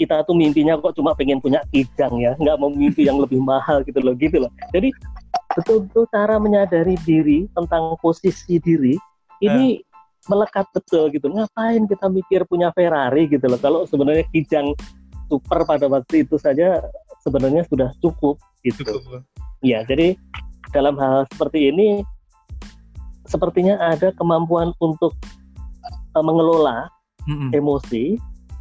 kita 0.00 0.24
tuh 0.24 0.32
mimpinya 0.32 0.80
kok 0.80 0.96
cuma 0.96 1.12
pengen 1.12 1.44
punya 1.44 1.60
kijang 1.68 2.16
ya, 2.16 2.32
nggak 2.40 2.56
mau 2.56 2.72
mimpi 2.72 3.04
yang 3.04 3.20
lebih 3.20 3.36
mahal 3.44 3.84
gitu 3.84 4.00
loh, 4.00 4.16
gitu 4.16 4.40
loh. 4.40 4.48
Jadi 4.72 4.88
betul-betul 5.52 6.08
cara 6.08 6.40
menyadari 6.40 6.96
diri 7.04 7.44
tentang 7.52 8.00
posisi 8.00 8.56
diri 8.56 8.96
ini 9.44 9.76
eh. 9.76 9.84
melekat 10.32 10.64
betul 10.72 11.12
gitu. 11.12 11.28
Ngapain 11.28 11.84
kita 11.84 12.08
mikir 12.08 12.48
punya 12.48 12.72
Ferrari 12.72 13.28
gitu 13.28 13.44
loh? 13.44 13.60
Kalau 13.60 13.84
sebenarnya 13.84 14.24
kijang 14.32 14.72
super 15.28 15.68
pada 15.68 15.84
waktu 15.84 16.24
itu 16.24 16.40
saja 16.40 16.80
sebenarnya 17.20 17.68
sudah 17.68 17.92
cukup 18.00 18.40
gitu. 18.64 18.80
Cukup. 18.88 19.20
Ya, 19.60 19.84
jadi 19.84 20.16
dalam 20.72 20.96
hal 20.96 21.28
seperti 21.28 21.68
ini 21.68 22.00
sepertinya 23.28 23.76
ada 23.76 24.10
kemampuan 24.16 24.72
untuk 24.80 25.12
uh, 26.16 26.24
mengelola 26.24 26.88
mm 27.28 27.36
-hmm. 27.36 27.50
emosi 27.52 28.04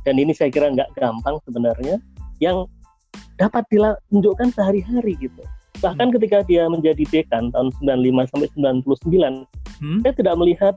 dan 0.10 0.18
ini 0.18 0.34
saya 0.34 0.50
kira 0.50 0.74
nggak 0.74 0.98
gampang 0.98 1.38
sebenarnya 1.46 2.02
yang 2.42 2.66
dapat 3.38 3.62
ditunjukkan 3.70 4.50
sehari-hari 4.58 5.14
gitu 5.22 5.46
bahkan 5.80 6.10
hmm. 6.10 6.16
ketika 6.18 6.38
dia 6.50 6.66
menjadi 6.66 7.06
dekan 7.06 7.54
tahun 7.54 7.70
95 7.78 8.32
sampai 8.34 8.50
99 8.58 9.46
hmm? 9.86 10.00
saya 10.02 10.14
tidak 10.18 10.36
melihat 10.42 10.76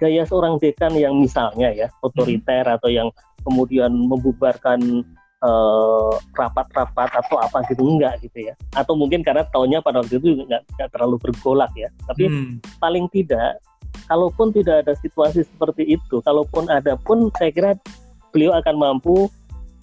gaya 0.00 0.24
seorang 0.24 0.56
dekan 0.58 0.96
yang 0.96 1.14
misalnya 1.20 1.68
ya 1.70 1.88
otoriter 2.00 2.64
hmm. 2.64 2.74
atau 2.80 2.88
yang 2.88 3.08
kemudian 3.46 3.92
membubarkan 3.92 5.04
eh, 5.42 6.12
rapat-rapat 6.34 7.10
uh, 7.12 7.18
atau 7.22 7.36
apa 7.38 7.62
gitu 7.70 7.86
enggak 7.86 8.18
gitu 8.24 8.50
ya 8.50 8.54
atau 8.74 8.98
mungkin 8.98 9.22
karena 9.22 9.46
tahunnya 9.52 9.78
pada 9.84 10.02
waktu 10.02 10.18
itu 10.18 10.42
enggak, 10.42 10.62
enggak 10.74 10.88
terlalu 10.90 11.16
bergolak 11.22 11.70
ya 11.78 11.86
tapi 12.10 12.26
hmm. 12.26 12.58
paling 12.82 13.06
tidak 13.14 13.62
kalaupun 14.10 14.50
tidak 14.50 14.86
ada 14.86 14.94
situasi 14.98 15.46
seperti 15.46 15.98
itu 15.98 16.18
kalaupun 16.26 16.66
ada 16.66 16.98
pun 16.98 17.30
saya 17.38 17.50
kira 17.54 17.70
beliau 18.32 18.56
akan 18.56 18.74
mampu 18.74 19.28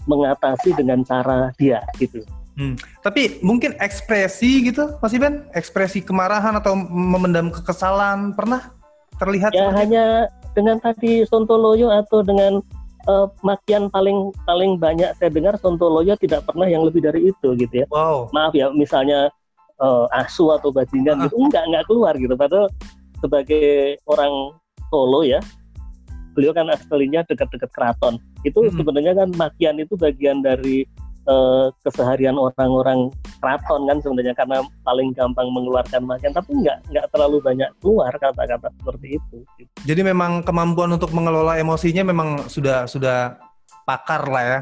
mengatasi 0.09 0.73
dengan 0.73 1.05
cara 1.05 1.53
dia 1.55 1.85
gitu. 2.01 2.25
Hmm. 2.59 2.75
Tapi 3.05 3.39
mungkin 3.39 3.71
ekspresi 3.79 4.67
gitu, 4.67 4.99
Mas 4.99 5.15
Iben, 5.15 5.47
ekspresi 5.55 6.03
kemarahan 6.03 6.59
atau 6.59 6.75
memendam 6.75 7.47
kekesalan 7.55 8.35
pernah 8.35 8.75
terlihat? 9.15 9.55
Ya 9.55 9.71
hanya 9.71 10.27
itu? 10.27 10.59
dengan 10.59 10.75
tadi 10.83 11.23
Sontoloyo 11.23 11.87
atau 11.87 12.19
dengan 12.19 12.59
uh, 13.07 13.31
makian 13.47 13.87
paling 13.87 14.35
paling 14.43 14.75
banyak 14.75 15.15
saya 15.15 15.31
dengar 15.31 15.55
Sontoloyo 15.55 16.19
tidak 16.19 16.43
pernah 16.43 16.67
yang 16.67 16.83
lebih 16.83 16.99
dari 16.99 17.31
itu 17.31 17.55
gitu 17.55 17.73
ya. 17.73 17.87
Wow. 17.87 18.27
Maaf 18.35 18.51
ya, 18.51 18.67
misalnya 18.75 19.31
uh, 19.79 20.11
asu 20.19 20.51
atau 20.51 20.67
bajingan 20.73 21.15
uh. 21.15 21.31
gitu 21.31 21.39
enggak 21.39 21.63
enggak 21.63 21.85
keluar 21.87 22.13
gitu. 22.19 22.35
Padahal 22.35 22.67
sebagai 23.23 23.99
orang 24.07 24.55
Solo 24.89 25.21
ya, 25.21 25.37
beliau 26.33 26.49
kan 26.49 26.65
aslinya 26.73 27.21
dekat-dekat 27.29 27.69
keraton. 27.71 28.17
Itu 28.47 28.65
hmm. 28.65 28.75
sebenarnya 28.79 29.13
kan 29.15 29.29
makian 29.35 29.75
itu 29.79 29.93
bagian 29.99 30.39
dari 30.39 30.87
uh, 31.27 31.71
keseharian 31.83 32.35
orang-orang 32.39 33.11
keraton 33.39 33.87
kan 33.87 33.97
sebenarnya 33.99 34.35
karena 34.35 34.57
paling 34.83 35.11
gampang 35.15 35.47
mengeluarkan 35.51 36.03
makian 36.03 36.35
tapi 36.35 36.51
nggak 36.59 36.77
nggak 36.91 37.05
terlalu 37.11 37.37
banyak 37.39 37.69
keluar 37.83 38.11
kata-kata 38.15 38.67
seperti 38.79 39.19
itu. 39.19 39.37
Jadi 39.83 40.01
memang 40.03 40.43
kemampuan 40.43 40.91
untuk 40.95 41.11
mengelola 41.11 41.59
emosinya 41.59 42.03
memang 42.03 42.47
sudah 42.47 42.87
sudah 42.87 43.35
pakar 43.83 44.27
lah 44.27 44.43
ya. 44.43 44.59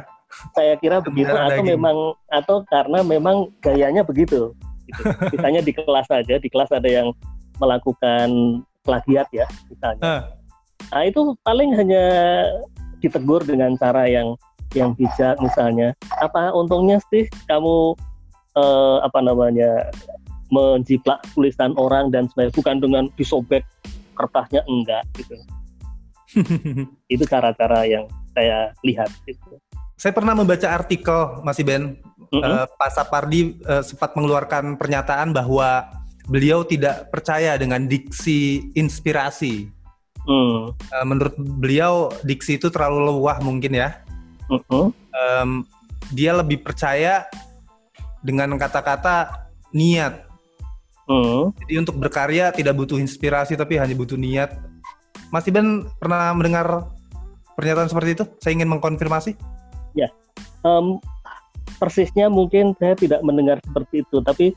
Saya 0.53 0.75
kira 0.77 0.99
begitu 0.99 1.31
atau 1.31 1.63
gini. 1.63 1.73
memang 1.77 1.97
atau 2.29 2.61
karena 2.67 2.99
memang 3.01 3.47
gayanya 3.63 4.03
begitu. 4.03 4.51
Gitu. 4.87 5.03
Misalnya 5.35 5.61
di 5.63 5.71
kelas 5.75 6.07
saja, 6.07 6.35
di 6.39 6.49
kelas 6.51 6.71
ada 6.71 6.87
yang 6.87 7.11
melakukan 7.57 8.61
plagiat 8.85 9.27
ya 9.33 9.47
misalnya. 9.67 10.03
Uh 10.03 10.37
Nah 10.91 11.03
itu 11.03 11.21
paling 11.43 11.75
hanya 11.75 12.03
ditegur 13.07 13.41
dengan 13.47 13.73
cara 13.79 14.05
yang 14.05 14.35
yang 14.75 14.91
bijak 14.93 15.39
misalnya. 15.39 15.95
Apa 16.19 16.51
untungnya 16.51 16.99
sih 17.09 17.25
kamu 17.47 17.95
eh, 18.59 18.97
apa 19.01 19.19
namanya 19.23 19.89
menjiplak 20.51 21.19
tulisan 21.35 21.75
orang 21.75 22.11
dan 22.11 22.27
sebagainya 22.31 22.55
bukan 22.55 22.75
dengan 22.79 23.03
disobek 23.19 23.63
kertasnya 24.15 24.63
enggak 24.67 25.03
gitu. 25.19 25.35
itu 27.13 27.23
cara-cara 27.27 27.87
yang 27.87 28.07
saya 28.35 28.71
lihat 28.83 29.11
gitu. 29.23 29.59
Saya 29.97 30.13
pernah 30.13 30.37
membaca 30.37 30.67
artikel 30.69 31.41
Mas 31.41 31.57
Ben 31.63 31.97
mm 31.97 32.37
-hmm. 32.37 32.43
uh, 32.43 32.65
Pak 32.77 32.91
Sapardi 32.93 33.57
uh, 33.65 33.81
sempat 33.81 34.13
mengeluarkan 34.13 34.77
pernyataan 34.77 35.33
bahwa 35.33 35.89
beliau 36.27 36.61
tidak 36.67 37.07
percaya 37.09 37.55
dengan 37.55 37.87
diksi 37.87 38.69
inspirasi 38.75 39.71
Hmm. 40.27 40.75
Uh, 40.75 41.05
menurut 41.07 41.35
beliau 41.39 42.11
diksi 42.27 42.59
itu 42.59 42.67
terlalu 42.67 43.15
luah 43.15 43.39
mungkin 43.39 43.79
ya. 43.79 44.03
Uh 44.51 44.59
-uh. 44.67 44.87
Um, 45.15 45.63
dia 46.11 46.35
lebih 46.35 46.61
percaya 46.61 47.27
dengan 48.19 48.59
kata-kata 48.59 49.47
niat. 49.71 50.27
Uh. 51.07 51.55
Jadi 51.63 51.73
untuk 51.79 51.95
berkarya 51.95 52.51
tidak 52.51 52.75
butuh 52.75 52.99
inspirasi 52.99 53.55
tapi 53.55 53.79
hanya 53.79 53.95
butuh 53.95 54.19
niat. 54.19 54.59
Mas 55.31 55.47
Iban 55.47 55.87
pernah 55.99 56.31
mendengar 56.35 56.91
pernyataan 57.55 57.87
seperti 57.87 58.19
itu? 58.19 58.23
Saya 58.43 58.51
ingin 58.59 58.69
mengkonfirmasi. 58.71 59.35
Ya, 59.95 60.07
um, 60.63 60.99
persisnya 61.79 62.31
mungkin 62.31 62.75
saya 62.79 62.93
tidak 62.95 63.23
mendengar 63.23 63.59
seperti 63.63 64.03
itu, 64.07 64.17
tapi 64.23 64.53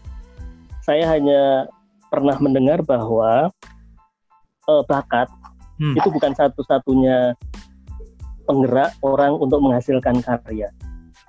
saya 0.84 1.06
hanya 1.10 1.66
pernah 2.10 2.36
mendengar 2.38 2.82
bahwa 2.82 3.48
uh, 4.66 4.82
bakat 4.86 5.30
hmm. 5.80 5.96
itu 5.96 6.08
bukan 6.12 6.32
satu-satunya 6.36 7.34
penggerak 8.44 8.92
orang 9.00 9.34
untuk 9.40 9.64
menghasilkan 9.64 10.20
karya. 10.20 10.68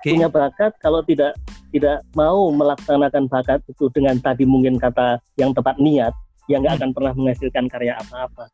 Okay. 0.02 0.18
Punya 0.18 0.28
bakat 0.28 0.76
kalau 0.82 1.00
tidak 1.06 1.38
tidak 1.72 2.04
mau 2.12 2.52
melaksanakan 2.52 3.30
bakat 3.32 3.64
itu 3.64 3.88
dengan 3.94 4.20
tadi 4.20 4.44
mungkin 4.44 4.76
kata 4.76 5.22
yang 5.40 5.56
tepat 5.56 5.80
niat, 5.80 6.12
yang 6.52 6.60
nggak 6.60 6.76
hmm. 6.76 6.82
akan 6.84 6.90
pernah 6.92 7.12
menghasilkan 7.16 7.64
karya 7.72 7.96
apa-apa. 7.96 8.52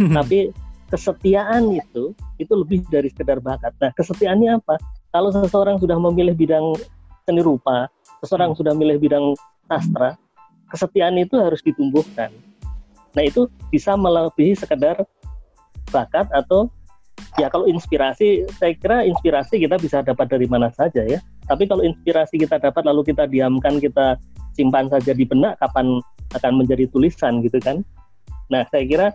Hmm. 0.00 0.16
Tapi 0.16 0.54
kesetiaan 0.88 1.74
itu 1.74 2.14
itu 2.38 2.52
lebih 2.54 2.86
dari 2.88 3.10
sekedar 3.10 3.42
bakat. 3.42 3.74
Nah, 3.82 3.90
kesetiaannya 3.92 4.62
apa? 4.62 4.78
Kalau 5.10 5.30
seseorang 5.34 5.76
sudah 5.82 5.98
memilih 5.98 6.34
bidang 6.38 6.78
seni 7.26 7.42
rupa, 7.42 7.90
seseorang 8.24 8.54
hmm. 8.54 8.58
sudah 8.62 8.72
memilih 8.78 8.98
bidang 9.02 9.24
sastra, 9.66 10.14
kesetiaan 10.70 11.18
itu 11.18 11.34
harus 11.36 11.60
ditumbuhkan. 11.60 12.30
Nah, 13.14 13.22
itu 13.22 13.46
bisa 13.70 13.94
melebihi 13.94 14.58
sekedar 14.58 15.02
bakat 15.94 16.26
atau 16.34 16.66
ya 17.38 17.46
kalau 17.46 17.70
inspirasi 17.70 18.42
saya 18.58 18.74
kira 18.74 19.06
inspirasi 19.06 19.62
kita 19.62 19.78
bisa 19.78 20.02
dapat 20.02 20.26
dari 20.26 20.50
mana 20.50 20.70
saja 20.74 21.06
ya 21.06 21.22
tapi 21.46 21.70
kalau 21.70 21.86
inspirasi 21.86 22.42
kita 22.42 22.58
dapat 22.58 22.82
lalu 22.82 23.14
kita 23.14 23.30
diamkan 23.30 23.78
kita 23.78 24.18
simpan 24.58 24.90
saja 24.90 25.14
di 25.14 25.22
benak 25.22 25.54
kapan 25.62 26.02
akan 26.34 26.52
menjadi 26.58 26.90
tulisan 26.90 27.38
gitu 27.46 27.62
kan 27.62 27.86
nah 28.50 28.66
saya 28.70 28.82
kira 28.86 29.06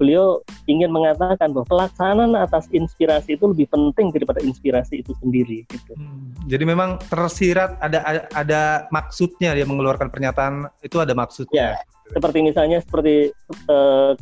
beliau 0.00 0.40
ingin 0.64 0.88
mengatakan 0.88 1.52
bahwa 1.52 1.68
pelaksanaan 1.68 2.32
atas 2.32 2.64
inspirasi 2.72 3.36
itu 3.36 3.44
lebih 3.52 3.68
penting 3.68 4.08
daripada 4.16 4.40
inspirasi 4.40 5.04
itu 5.04 5.12
sendiri 5.20 5.68
gitu. 5.68 5.92
Hmm, 5.92 6.32
jadi 6.48 6.64
memang 6.64 6.96
tersirat 7.12 7.76
ada, 7.84 8.00
ada 8.08 8.20
ada 8.32 8.62
maksudnya 8.88 9.52
dia 9.52 9.68
mengeluarkan 9.68 10.08
pernyataan 10.08 10.72
itu 10.80 10.96
ada 10.96 11.12
maksudnya. 11.12 11.76
Ya, 11.76 11.84
seperti 12.16 12.40
misalnya 12.40 12.80
seperti 12.80 13.36
uh, 13.68 14.16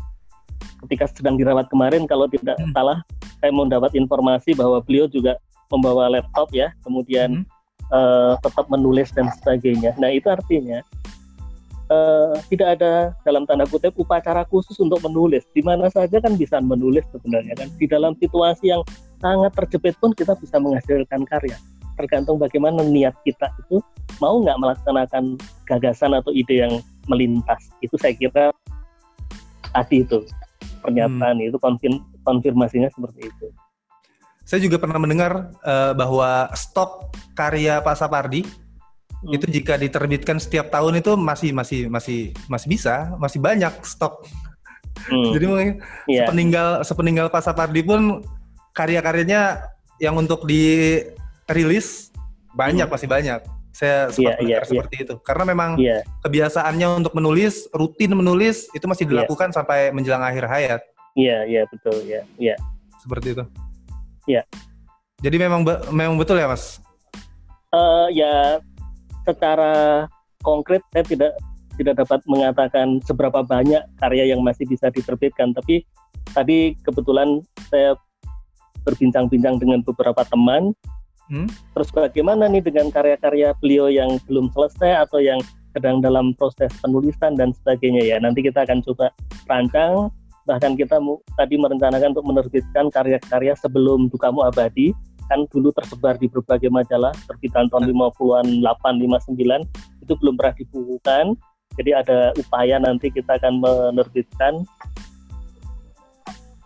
ketika 0.87 1.11
sedang 1.11 1.35
dirawat 1.35 1.67
kemarin 1.73 2.07
kalau 2.07 2.31
tidak 2.31 2.55
hmm. 2.61 2.71
salah 2.75 3.03
saya 3.39 3.51
mendapat 3.55 3.95
informasi 3.95 4.55
bahwa 4.55 4.83
beliau 4.83 5.07
juga 5.11 5.39
membawa 5.71 6.09
laptop 6.11 6.51
ya 6.55 6.73
kemudian 6.83 7.43
hmm. 7.43 7.95
uh, 7.95 8.35
tetap 8.41 8.67
menulis 8.71 9.13
dan 9.13 9.29
sebagainya. 9.41 9.95
Nah 9.99 10.11
itu 10.13 10.27
artinya 10.31 10.81
uh, 11.93 12.37
tidak 12.49 12.79
ada 12.79 13.13
dalam 13.25 13.45
tanda 13.49 13.65
kutip 13.69 13.93
upacara 13.97 14.45
khusus 14.49 14.77
untuk 14.81 15.01
menulis. 15.05 15.45
Di 15.53 15.61
mana 15.65 15.89
saja 15.91 16.21
kan 16.23 16.37
bisa 16.37 16.61
menulis 16.63 17.05
sebenarnya 17.11 17.57
kan. 17.59 17.69
Di 17.77 17.87
dalam 17.89 18.15
situasi 18.17 18.73
yang 18.73 18.83
sangat 19.19 19.53
terjepit 19.57 19.97
pun 19.99 20.13
kita 20.15 20.37
bisa 20.39 20.57
menghasilkan 20.61 21.25
karya. 21.27 21.57
Tergantung 21.99 22.39
bagaimana 22.39 22.87
niat 22.87 23.17
kita 23.27 23.51
itu 23.67 23.83
mau 24.23 24.39
nggak 24.39 24.59
melaksanakan 24.63 25.35
gagasan 25.67 26.15
atau 26.15 26.31
ide 26.31 26.63
yang 26.69 26.75
melintas. 27.11 27.75
Itu 27.83 27.99
saya 27.99 28.15
kira 28.15 28.55
tadi 29.75 30.07
itu 30.07 30.23
pernyataan 30.81 31.37
hmm. 31.39 31.49
itu 31.51 31.57
konfirm, 31.59 31.97
konfirmasinya 32.23 32.89
seperti 32.91 33.29
itu. 33.29 33.47
Saya 34.49 34.65
juga 34.65 34.81
pernah 34.81 34.97
mendengar 34.97 35.53
uh, 35.61 35.93
bahwa 35.93 36.49
stok 36.57 37.13
karya 37.37 37.85
Pak 37.85 38.01
Sapardi 38.01 38.49
hmm. 38.49 39.37
itu 39.37 39.47
jika 39.51 39.77
diterbitkan 39.77 40.41
setiap 40.41 40.73
tahun 40.73 41.05
itu 41.05 41.19
masih 41.21 41.53
masih 41.53 41.81
masih 41.93 42.33
masih 42.49 42.69
bisa, 42.71 43.13
masih 43.21 43.39
banyak 43.43 43.75
stok. 43.85 44.25
Hmm. 45.07 45.31
Jadi 45.37 45.45
mungkin 45.45 45.71
yeah. 46.09 46.27
sepeninggal 46.27 46.69
sepeninggal 46.83 47.27
Pak 47.29 47.45
Sapardi 47.45 47.85
pun 47.85 48.25
karya-karyanya 48.73 49.69
yang 49.99 50.15
untuk 50.17 50.47
dirilis 50.49 52.15
banyak 52.57 52.87
hmm. 52.89 52.95
masih 52.95 53.09
banyak. 53.11 53.41
Saya 53.79 54.11
sempat 54.11 54.43
yeah, 54.43 54.59
yeah, 54.59 54.59
iya. 54.59 54.67
seperti 54.67 54.95
yeah. 54.99 55.05
itu. 55.07 55.15
Karena 55.23 55.45
memang 55.47 55.71
yeah. 55.79 56.03
kebiasaannya 56.27 57.07
untuk 57.07 57.15
menulis, 57.15 57.71
rutin 57.71 58.11
menulis 58.11 58.67
itu 58.75 58.83
masih 58.91 59.07
iya. 59.07 59.11
dilakukan 59.15 59.55
yeah. 59.55 59.57
sampai 59.57 59.79
menjelang 59.95 60.27
akhir 60.27 60.51
hayat. 60.51 60.81
Iya, 61.15 61.23
yeah, 61.23 61.41
iya 61.47 61.57
yeah, 61.63 61.65
betul, 61.71 61.97
ya. 62.03 62.11
Yeah, 62.11 62.25
yeah. 62.43 62.59
Seperti 62.99 63.39
itu. 63.39 63.45
Iya. 64.27 64.43
Yeah. 64.43 64.45
Jadi 65.23 65.37
memang 65.39 65.63
memang 65.95 66.19
betul 66.19 66.43
ya, 66.43 66.51
Mas? 66.51 66.83
Uh, 67.71 68.11
ya 68.11 68.59
secara 69.23 70.07
konkret 70.43 70.81
saya 70.95 71.05
tidak 71.07 71.33
tidak 71.79 71.95
dapat 72.03 72.19
mengatakan 72.27 72.99
seberapa 73.07 73.47
banyak 73.47 73.83
karya 74.03 74.35
yang 74.35 74.43
masih 74.43 74.67
bisa 74.67 74.91
diterbitkan, 74.91 75.55
tapi 75.55 75.87
tadi 76.35 76.75
kebetulan 76.83 77.39
saya 77.71 77.95
berbincang-bincang 78.83 79.63
dengan 79.63 79.83
beberapa 79.87 80.27
teman. 80.27 80.75
Hmm? 81.29 81.49
Terus 81.77 81.89
bagaimana 81.93 82.49
nih 82.49 82.65
dengan 82.65 82.89
karya-karya 82.89 83.53
beliau 83.61 83.93
yang 83.93 84.17
belum 84.25 84.49
selesai 84.53 85.09
atau 85.09 85.21
yang 85.21 85.41
sedang 85.77 86.01
dalam 86.01 86.33
proses 86.35 86.73
penulisan 86.81 87.37
dan 87.37 87.53
sebagainya 87.53 88.03
ya. 88.03 88.17
Nanti 88.17 88.41
kita 88.41 88.65
akan 88.65 88.81
coba 88.83 89.13
rancang. 89.45 90.09
Bahkan 90.49 90.81
kita 90.81 90.97
tadi 91.37 91.55
merencanakan 91.61 92.17
untuk 92.17 92.25
menerbitkan 92.25 92.89
karya-karya 92.89 93.53
sebelum 93.61 94.09
Dukamu 94.09 94.49
Abadi 94.49 94.97
kan 95.29 95.45
dulu 95.53 95.69
tersebar 95.77 96.17
di 96.17 96.27
berbagai 96.27 96.73
majalah 96.73 97.13
terbitan 97.29 97.69
tahun 97.69 97.93
50-an 97.93 98.65
8 98.65 99.29
59 99.29 100.09
itu 100.09 100.13
belum 100.25 100.35
pernah 100.41 100.55
dibukukan 100.57 101.25
jadi 101.77 102.01
ada 102.01 102.19
upaya 102.41 102.81
nanti 102.81 103.13
kita 103.13 103.37
akan 103.37 103.61
menerbitkan 103.61 104.65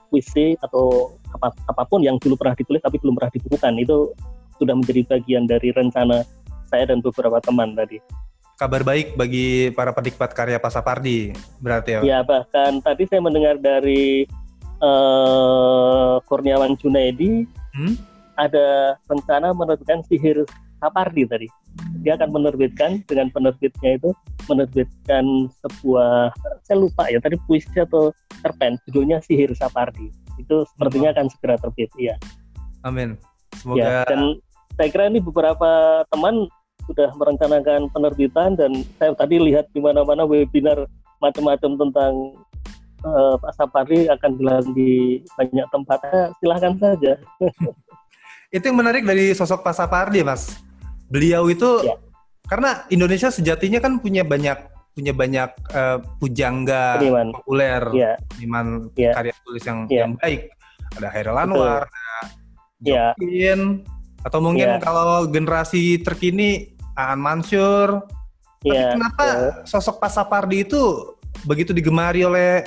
puisi 0.09 0.55
atau 0.63 1.11
apa, 1.35 1.51
apa 1.67 1.83
pun 1.91 2.07
yang 2.07 2.23
dulu 2.23 2.39
pernah 2.39 2.55
ditulis 2.55 2.79
tapi 2.79 3.03
belum 3.03 3.19
pernah 3.19 3.33
dibukukan 3.35 3.75
itu 3.83 4.15
sudah 4.63 4.79
menjadi 4.79 5.03
bagian 5.11 5.51
dari 5.51 5.75
rencana 5.75 6.23
saya 6.71 6.87
dan 6.87 7.03
beberapa 7.03 7.43
teman 7.43 7.75
tadi. 7.75 7.99
Kabar 8.57 8.87
baik 8.87 9.19
bagi 9.19 9.75
para 9.75 9.91
penikmat 9.91 10.31
karya 10.31 10.63
Pasapardi 10.63 11.35
berarti 11.59 11.99
ya? 11.99 12.01
Ya 12.07 12.19
bahkan 12.23 12.79
tadi 12.79 13.11
saya 13.11 13.19
mendengar 13.19 13.59
dari 13.59 14.23
uh, 14.79 16.23
Kurniawan 16.31 16.79
Junaidi 16.79 17.43
hmm? 17.75 17.99
ada 18.39 18.95
rencana 19.11 19.51
menerbitkan 19.51 20.07
sihir 20.07 20.47
Sapardi 20.79 21.27
tadi. 21.27 21.51
Dia 22.07 22.15
akan 22.15 22.31
menerbitkan 22.31 23.03
dengan 23.11 23.35
penerbitnya 23.35 23.99
itu 23.99 24.15
menerbitkan 24.47 25.51
sebuah 25.63 26.31
saya 26.63 26.79
lupa 26.79 27.09
ya 27.09 27.19
tadi 27.23 27.39
puisi 27.47 27.71
atau 27.79 28.11
cerpen 28.43 28.77
judulnya 28.87 29.23
Sihir 29.23 29.55
Sapardi 29.55 30.11
itu 30.37 30.67
sepertinya 30.75 31.15
akan 31.15 31.27
segera 31.31 31.57
terbit 31.63 31.91
ya. 31.97 32.19
Amin. 32.83 33.15
Semoga. 33.55 33.79
Ya, 33.79 33.97
dan 34.09 34.43
saya 34.77 34.89
kira 34.89 35.09
ini 35.09 35.21
beberapa 35.21 36.03
teman 36.09 36.49
sudah 36.89 37.15
merencanakan 37.15 37.89
penerbitan 37.95 38.59
dan 38.59 38.83
saya 38.99 39.15
tadi 39.15 39.39
lihat 39.39 39.71
di 39.71 39.79
mana-mana 39.79 40.27
webinar 40.27 40.89
macam-macam 41.23 41.71
tentang 41.79 42.13
uh, 43.07 43.35
Pak 43.39 43.53
Sapardi 43.55 44.11
akan 44.11 44.31
dilakukan 44.39 44.67
di 44.75 45.23
banyak 45.39 45.67
tempat. 45.71 45.99
Eh, 46.11 46.29
silahkan 46.43 46.75
saja. 46.83 47.13
itu 48.57 48.65
yang 48.67 48.79
menarik 48.79 49.07
dari 49.07 49.31
sosok 49.31 49.63
Pak 49.63 49.75
Sapardi, 49.79 50.27
Mas. 50.27 50.59
Beliau 51.07 51.47
itu 51.47 51.87
ya. 51.87 51.95
karena 52.51 52.83
Indonesia 52.91 53.31
sejatinya 53.31 53.79
kan 53.79 54.03
punya 54.03 54.27
banyak 54.27 54.73
punya 54.93 55.13
banyak 55.17 55.51
uh, 55.73 56.05
pujangga 56.21 57.01
Peniman. 57.01 57.33
populer, 57.33 57.83
yeah. 57.97 58.15
peniman 58.29 58.93
yeah. 58.93 59.17
karya 59.17 59.33
tulis 59.41 59.65
yang 59.65 59.79
yeah. 59.89 60.05
yang 60.05 60.13
baik. 60.21 60.53
Ada 60.93 61.09
Hairil 61.09 61.39
Anwar, 61.41 61.89
ada 61.89 62.05
iya. 62.85 63.17
Jokin. 63.17 63.81
Atau 64.23 64.39
mungkin 64.39 64.79
yeah. 64.79 64.81
kalau 64.83 65.27
generasi 65.27 66.01
terkini 66.03 66.75
Aan 66.95 67.19
Mansur. 67.23 68.03
Tapi 68.63 68.79
yeah. 68.79 68.95
kenapa 68.95 69.25
yeah. 69.27 69.53
sosok 69.67 69.99
Pak 69.99 70.11
Sapardi 70.15 70.63
itu 70.63 71.15
begitu 71.43 71.75
digemari 71.75 72.23
oleh 72.23 72.63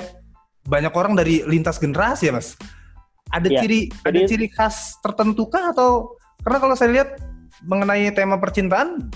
banyak 0.68 0.92
orang 0.92 1.16
dari 1.16 1.40
lintas 1.48 1.80
generasi 1.80 2.28
ya, 2.28 2.34
Mas? 2.36 2.58
Ada 3.32 3.48
yeah. 3.48 3.60
ciri 3.64 3.80
Jadi, 3.88 4.04
ada 4.04 4.18
ciri 4.28 4.46
khas 4.52 5.00
tertentu 5.00 5.48
kah 5.48 5.72
atau 5.72 6.14
karena 6.44 6.58
kalau 6.60 6.74
saya 6.76 6.92
lihat 6.92 7.18
mengenai 7.64 8.12
tema 8.12 8.36
percintaan, 8.36 9.08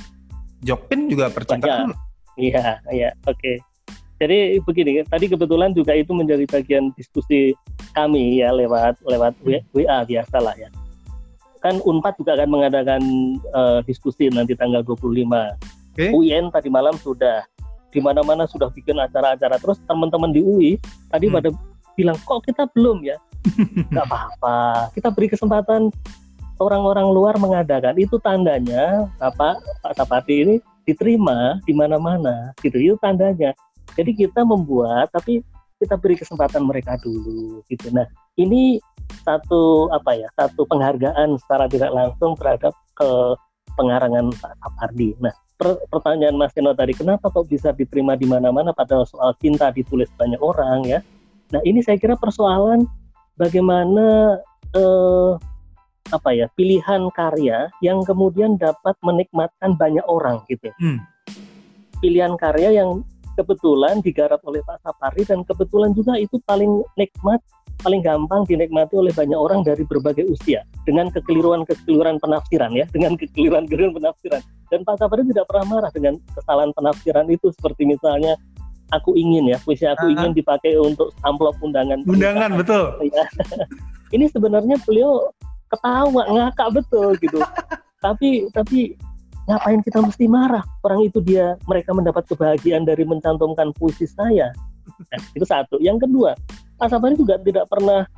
Jokpin 0.64 1.06
juga 1.12 1.28
percintaan. 1.28 1.92
Iya, 2.40 2.80
iya, 2.90 3.10
oke. 3.28 3.36
Okay. 3.36 3.56
Jadi 4.20 4.60
begini, 4.60 5.00
tadi 5.08 5.32
kebetulan 5.32 5.72
juga 5.72 5.96
itu 5.96 6.12
menjadi 6.12 6.44
bagian 6.44 6.92
diskusi 6.92 7.56
kami 7.96 8.44
ya 8.44 8.52
lewat 8.52 9.00
lewat 9.04 9.32
WA 9.72 10.04
biasa 10.04 10.36
lah 10.44 10.52
ya. 10.60 10.68
Kan 11.60 11.80
Unpad 11.84 12.16
juga 12.16 12.40
akan 12.40 12.48
mengadakan 12.48 13.02
uh, 13.52 13.78
diskusi 13.84 14.32
nanti 14.32 14.56
tanggal 14.56 14.80
25. 14.80 14.96
Okay. 15.92 16.10
UIN 16.16 16.48
tadi 16.48 16.72
malam 16.72 16.96
sudah 16.96 17.44
di 17.90 18.00
mana-mana 18.00 18.48
sudah 18.48 18.72
bikin 18.72 18.96
acara-acara. 18.96 19.60
Terus 19.60 19.78
teman-teman 19.84 20.32
di 20.32 20.40
UI 20.40 20.70
tadi 21.12 21.28
hmm. 21.28 21.34
pada 21.36 21.48
bilang 21.94 22.16
kok 22.24 22.40
kita 22.48 22.64
belum 22.72 23.04
ya? 23.04 23.16
Gak 23.94 24.04
apa-apa, 24.04 24.92
kita 24.92 25.08
beri 25.12 25.32
kesempatan 25.32 25.88
orang-orang 26.60 27.08
luar 27.12 27.34
mengadakan. 27.40 27.96
Itu 27.96 28.20
tandanya 28.20 29.08
apa 29.20 29.56
Pak 29.80 29.96
Sapati 29.96 30.34
ini 30.44 30.54
diterima 30.90 31.62
di 31.62 31.70
mana-mana 31.70 32.50
gitu 32.58 32.74
itu 32.80 32.96
tandanya 32.98 33.54
jadi 33.94 34.10
kita 34.10 34.42
membuat 34.42 35.12
tapi 35.14 35.46
kita 35.78 35.96
beri 35.96 36.18
kesempatan 36.18 36.66
mereka 36.66 36.98
dulu 36.98 37.62
gitu 37.70 37.94
nah 37.94 38.10
ini 38.34 38.82
satu 39.22 39.90
apa 39.90 40.16
ya 40.16 40.28
satu 40.34 40.64
penghargaan 40.66 41.36
secara 41.38 41.66
tidak 41.66 41.90
langsung 41.92 42.34
terhadap 42.38 42.74
ke 42.96 43.10
pengarangan 43.74 44.30
Pak 44.36 44.52
Sapardi 44.60 45.14
nah 45.20 45.34
per, 45.58 45.76
pertanyaan 45.88 46.36
Mas 46.36 46.54
Tino 46.56 46.72
tadi 46.72 46.96
kenapa 46.96 47.28
kok 47.28 47.46
bisa 47.46 47.70
diterima 47.74 48.16
di 48.16 48.24
mana-mana 48.24 48.72
padahal 48.72 49.04
soal 49.04 49.34
cinta 49.38 49.68
ditulis 49.70 50.08
banyak 50.16 50.40
orang 50.40 50.86
ya 50.86 50.98
nah 51.50 51.60
ini 51.66 51.82
saya 51.82 51.98
kira 51.98 52.14
persoalan 52.14 52.86
bagaimana 53.34 54.38
eh, 54.76 55.32
apa 56.10 56.30
ya 56.34 56.46
pilihan 56.58 57.06
karya 57.14 57.70
yang 57.80 58.02
kemudian 58.02 58.58
dapat 58.58 58.98
menikmatkan 59.00 59.78
banyak 59.78 60.02
orang 60.10 60.42
gitu. 60.50 60.68
Hmm. 60.82 60.98
Pilihan 62.02 62.34
karya 62.34 62.82
yang 62.82 63.06
kebetulan 63.38 64.02
digarap 64.02 64.42
oleh 64.44 64.60
Pak 64.66 64.82
Sapari 64.82 65.22
dan 65.22 65.46
kebetulan 65.46 65.94
juga 65.94 66.18
itu 66.18 66.42
paling 66.42 66.82
nikmat, 66.98 67.40
paling 67.80 68.04
gampang 68.04 68.44
dinikmati 68.46 68.94
oleh 68.96 69.12
banyak 69.12 69.36
orang 69.36 69.64
dari 69.64 69.82
berbagai 69.84 70.28
usia 70.28 70.62
dengan 70.84 71.08
kekeliruan-kekeliruan 71.10 72.20
penafsiran 72.20 72.72
ya, 72.76 72.84
dengan 72.92 73.16
kekeliruan-kekeliruan 73.16 73.96
penafsiran. 73.96 74.40
Dan 74.70 74.86
Pak 74.86 75.00
Sapari 75.02 75.26
tidak 75.26 75.48
pernah 75.50 75.66
marah 75.66 75.90
dengan 75.90 76.20
kesalahan 76.36 76.70
penafsiran 76.76 77.26
itu 77.32 77.50
seperti 77.50 77.88
misalnya 77.88 78.38
aku 78.90 79.14
ingin 79.14 79.50
ya 79.50 79.58
puisi 79.62 79.86
aku 79.86 80.06
uh 80.06 80.08
-huh. 80.10 80.14
ingin 80.18 80.32
dipakai 80.34 80.74
untuk 80.76 81.14
amplop 81.22 81.54
undangan 81.62 82.02
undangan 82.06 82.50
betul 82.58 82.98
ya. 83.06 83.26
ini 84.10 84.26
sebenarnya 84.30 84.76
beliau 84.82 85.30
ketawa 85.70 86.26
ngakak 86.26 86.68
betul 86.74 87.14
gitu 87.22 87.38
tapi 88.04 88.50
tapi 88.50 88.98
ngapain 89.46 89.80
kita 89.82 89.98
mesti 90.02 90.24
marah 90.30 90.62
orang 90.86 91.06
itu 91.06 91.18
dia 91.22 91.58
mereka 91.66 91.90
mendapat 91.94 92.26
kebahagiaan 92.28 92.86
dari 92.86 93.02
mencantumkan 93.02 93.74
puisi 93.78 94.06
saya 94.06 94.54
nah, 95.10 95.20
itu 95.34 95.46
satu 95.46 95.78
yang 95.82 95.98
kedua 95.98 96.34
Pak 96.80 96.88
Sabari 96.88 97.14
juga 97.20 97.36
tidak 97.44 97.68
pernah 97.68 98.08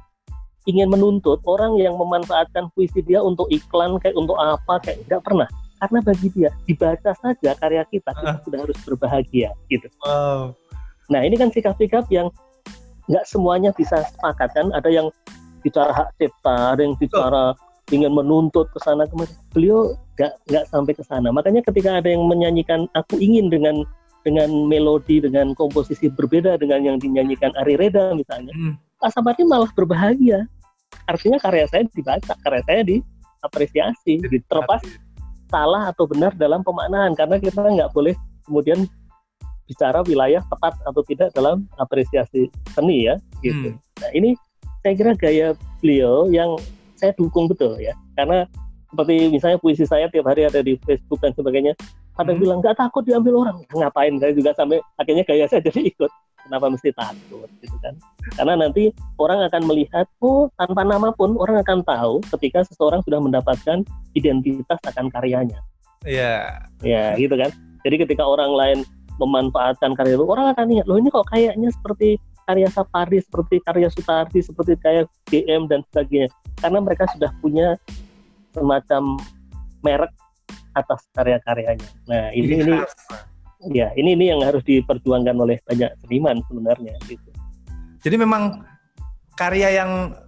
ingin 0.71 0.87
menuntut 0.87 1.43
orang 1.51 1.75
yang 1.83 1.99
memanfaatkan 1.99 2.71
puisi 2.79 3.03
dia 3.03 3.19
untuk 3.19 3.51
iklan 3.51 3.99
kayak 3.99 4.15
untuk 4.15 4.39
apa 4.39 4.79
kayak 4.87 5.03
nggak 5.11 5.23
pernah 5.27 5.49
karena 5.83 5.99
bagi 6.07 6.29
dia 6.31 6.51
dibaca 6.63 7.11
saja 7.19 7.59
karya 7.59 7.83
kita 7.91 8.15
kita 8.15 8.39
sudah 8.47 8.59
harus 8.63 8.79
berbahagia 8.87 9.51
gitu 9.67 9.91
wow. 10.07 10.55
nah 11.11 11.27
ini 11.27 11.35
kan 11.35 11.51
sikap-sikap 11.51 12.07
yang 12.15 12.31
nggak 13.11 13.27
semuanya 13.27 13.75
bisa 13.75 14.07
sepakat 14.07 14.55
kan 14.55 14.71
ada 14.71 14.87
yang 14.87 15.11
bicara 15.63 15.95
hak 15.95 16.09
cipta, 16.19 16.75
ada 16.75 16.83
yang 16.83 16.99
bicara 16.99 17.55
oh. 17.55 17.95
ingin 17.95 18.13
menuntut 18.13 18.67
ke 18.75 18.79
sana 18.83 19.07
kemari. 19.07 19.33
Beliau 19.55 19.95
nggak 20.19 20.33
nggak 20.51 20.65
sampai 20.69 20.93
ke 20.93 21.03
sana. 21.07 21.31
Makanya 21.31 21.63
ketika 21.65 22.03
ada 22.03 22.11
yang 22.11 22.27
menyanyikan 22.27 22.91
aku 22.99 23.17
ingin 23.23 23.49
dengan 23.49 23.87
dengan 24.23 24.49
melodi 24.71 25.19
dengan 25.19 25.55
komposisi 25.55 26.07
berbeda 26.11 26.59
dengan 26.59 26.83
yang 26.83 26.97
dinyanyikan 26.99 27.51
Ari 27.59 27.75
Reda 27.79 28.15
misalnya, 28.15 28.55
hmm. 28.55 28.75
Pak 29.03 29.11
Sapardi 29.15 29.43
malah 29.47 29.71
berbahagia. 29.75 30.47
Artinya 31.11 31.41
karya 31.43 31.67
saya 31.67 31.83
dibaca, 31.91 32.33
karya 32.47 32.63
saya 32.69 32.81
diapresiasi. 32.87 34.23
Terlepas 34.47 34.83
salah 35.53 35.93
atau 35.93 36.09
benar 36.09 36.33
dalam 36.33 36.65
pemaknaan 36.65 37.13
karena 37.13 37.37
kita 37.37 37.61
nggak 37.61 37.93
boleh 37.93 38.17
kemudian 38.49 38.89
bicara 39.69 40.01
wilayah 40.05 40.41
tepat 40.49 40.75
atau 40.85 41.03
tidak 41.05 41.29
dalam 41.37 41.69
apresiasi 41.77 42.49
seni 42.73 43.09
ya 43.09 43.21
gitu. 43.45 43.77
Hmm. 43.77 43.79
Nah 44.01 44.11
ini 44.17 44.31
saya 44.81 44.93
kira 44.97 45.13
gaya 45.15 45.49
beliau 45.85 46.27
yang 46.33 46.57
saya 46.97 47.13
dukung 47.15 47.47
betul 47.47 47.77
ya 47.79 47.93
karena 48.17 48.49
seperti 48.93 49.33
misalnya 49.33 49.59
puisi 49.61 49.89
saya 49.89 50.09
tiap 50.13 50.29
hari 50.29 50.45
ada 50.45 50.61
di 50.61 50.77
Facebook 50.85 51.21
dan 51.23 51.33
sebagainya 51.33 51.73
ada 52.19 52.33
hmm. 52.33 52.41
bilang 52.41 52.59
nggak 52.61 52.77
takut 52.77 53.03
diambil 53.05 53.47
orang. 53.47 53.57
Ngapain? 53.73 54.13
Saya 54.21 54.33
juga 54.37 54.53
sampai 54.53 54.79
akhirnya 55.01 55.25
gaya 55.25 55.45
saya 55.49 55.65
jadi 55.65 55.89
ikut. 55.89 56.11
Kenapa 56.43 56.67
mesti 56.75 56.91
takut 56.91 57.47
gitu 57.63 57.77
kan? 57.79 57.95
Karena 58.35 58.67
nanti 58.67 58.91
orang 59.15 59.47
akan 59.47 59.63
melihat 59.63 60.11
oh 60.19 60.51
tanpa 60.59 60.83
nama 60.83 61.15
pun 61.15 61.39
orang 61.39 61.63
akan 61.63 61.87
tahu 61.87 62.19
ketika 62.35 62.67
seseorang 62.67 62.99
sudah 63.07 63.23
mendapatkan 63.23 63.87
identitas 64.19 64.81
akan 64.83 65.07
karyanya. 65.09 65.63
Iya. 66.03 66.59
Yeah. 66.83 67.15
ya 67.15 67.21
gitu 67.23 67.39
kan? 67.39 67.55
Jadi 67.87 67.97
ketika 68.03 68.27
orang 68.27 68.53
lain 68.53 68.79
memanfaatkan 69.23 69.95
karya 69.95 70.19
itu 70.19 70.27
orang 70.27 70.51
akan 70.51 70.67
lihat 70.73 70.87
loh 70.91 70.99
ini 70.99 71.09
kok 71.13 71.29
kayaknya 71.31 71.69
seperti 71.71 72.19
karya 72.43 72.69
Sapari 72.75 73.23
seperti 73.23 73.63
karya 73.63 73.87
Sutardi 73.87 74.41
seperti 74.43 74.75
kayak 74.83 75.07
DM 75.31 75.71
dan 75.71 75.87
sebagainya. 75.91 76.29
Karena 76.59 76.79
mereka 76.83 77.07
sudah 77.15 77.31
punya 77.39 77.79
semacam 78.51 79.17
merek 79.87 80.13
atas 80.73 81.05
karya-karyanya 81.13 81.91
nah 82.09 82.33
ini 82.33 82.65
ini 82.65 82.75
ya 83.71 83.95
ini 83.95 84.19
ini 84.19 84.25
yang 84.35 84.43
harus 84.43 84.67
diperjuangkan 84.67 85.37
oleh 85.39 85.63
banyak 85.63 85.91
seniman 86.03 86.43
sebenarnya 86.51 86.95
gitu. 87.07 87.31
Jadi 88.03 88.17
memang 88.19 88.67
karya 89.39 89.83
yang 89.83 90.19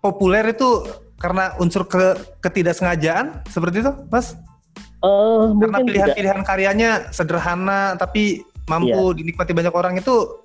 populer 0.00 0.56
itu 0.56 0.88
karena 1.20 1.52
unsur 1.60 1.84
ke 1.84 2.16
ketidaksengajaan 2.40 3.44
seperti 3.48 3.84
itu, 3.84 3.92
Mas? 4.08 4.36
Uh, 5.04 5.52
karena 5.60 5.84
pilihan-pilihan 5.84 6.40
karyanya 6.40 6.90
sederhana 7.12 7.92
tapi 8.00 8.40
mampu 8.64 9.12
ya. 9.12 9.16
dinikmati 9.20 9.52
banyak 9.52 9.74
orang 9.76 10.00
itu 10.00 10.40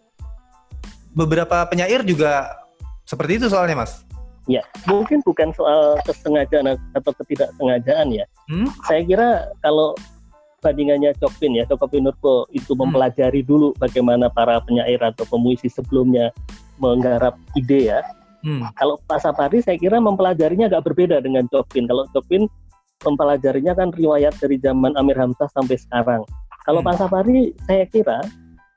beberapa 1.15 1.63
penyair 1.71 2.03
juga 2.03 2.59
seperti 3.07 3.39
itu 3.39 3.47
soalnya, 3.47 3.87
Mas. 3.87 4.03
Ya, 4.49 4.65
mungkin 4.89 5.21
bukan 5.21 5.53
soal 5.53 6.01
kesengajaan 6.09 6.73
atau 6.97 7.11
ketidaksengajaan 7.21 8.09
ya. 8.09 8.25
Hmm? 8.49 8.65
Saya 8.89 9.05
kira 9.05 9.29
kalau 9.61 9.93
bandingannya 10.65 11.13
Chopin 11.21 11.53
ya, 11.53 11.69
Chopin 11.69 12.09
Nurko 12.09 12.49
itu 12.49 12.73
hmm. 12.73 12.89
mempelajari 12.89 13.45
dulu 13.45 13.77
bagaimana 13.77 14.25
para 14.33 14.57
penyair 14.65 14.97
atau 15.05 15.21
pemuisi 15.29 15.69
sebelumnya 15.69 16.33
menggarap 16.81 17.37
ide 17.53 17.93
ya. 17.93 18.01
Hmm. 18.41 18.65
Kalau 18.73 18.97
Pak 19.05 19.21
Sapari 19.21 19.61
saya 19.61 19.75
kira 19.75 20.01
mempelajarinya 20.01 20.71
agak 20.71 20.91
berbeda 20.91 21.21
dengan 21.21 21.45
Chopin. 21.51 21.85
Kalau 21.85 22.09
Chopin 22.09 22.49
mempelajarinya 23.05 23.77
kan 23.77 23.93
riwayat 23.93 24.33
dari 24.41 24.57
zaman 24.59 24.95
Amir 24.97 25.19
Hamzah 25.19 25.51
sampai 25.53 25.77
sekarang. 25.77 26.25
Kalau 26.65 26.81
hmm. 26.81 26.89
Pak 26.89 26.95
Sapari 26.97 27.53
saya 27.69 27.85
kira 27.85 28.23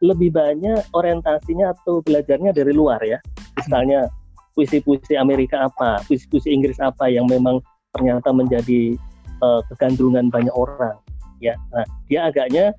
lebih 0.03 0.35
banyak 0.35 0.83
orientasinya 0.99 1.73
atau 1.79 2.03
belajarnya 2.03 2.51
dari 2.51 2.75
luar 2.75 2.99
ya. 3.07 3.23
Misalnya 3.55 4.11
puisi-puisi 4.53 5.17
Amerika 5.17 5.69
apa, 5.69 6.05
puisi-puisi 6.05 6.53
Inggris 6.53 6.77
apa 6.81 7.09
yang 7.09 7.29
memang 7.29 7.61
ternyata 7.93 8.33
menjadi 8.33 8.97
uh, 9.45 9.61
kegandrungan 9.73 10.33
banyak 10.33 10.55
orang 10.55 10.97
ya 11.43 11.59
nah 11.75 11.85
dia 12.07 12.31
agaknya 12.31 12.71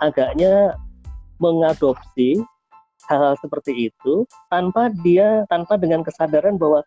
agaknya 0.00 0.74
mengadopsi 1.38 2.40
hal-hal 3.06 3.36
seperti 3.44 3.92
itu 3.92 4.24
tanpa 4.48 4.88
dia 5.04 5.44
tanpa 5.52 5.76
dengan 5.76 6.00
kesadaran 6.00 6.56
bahwa 6.56 6.80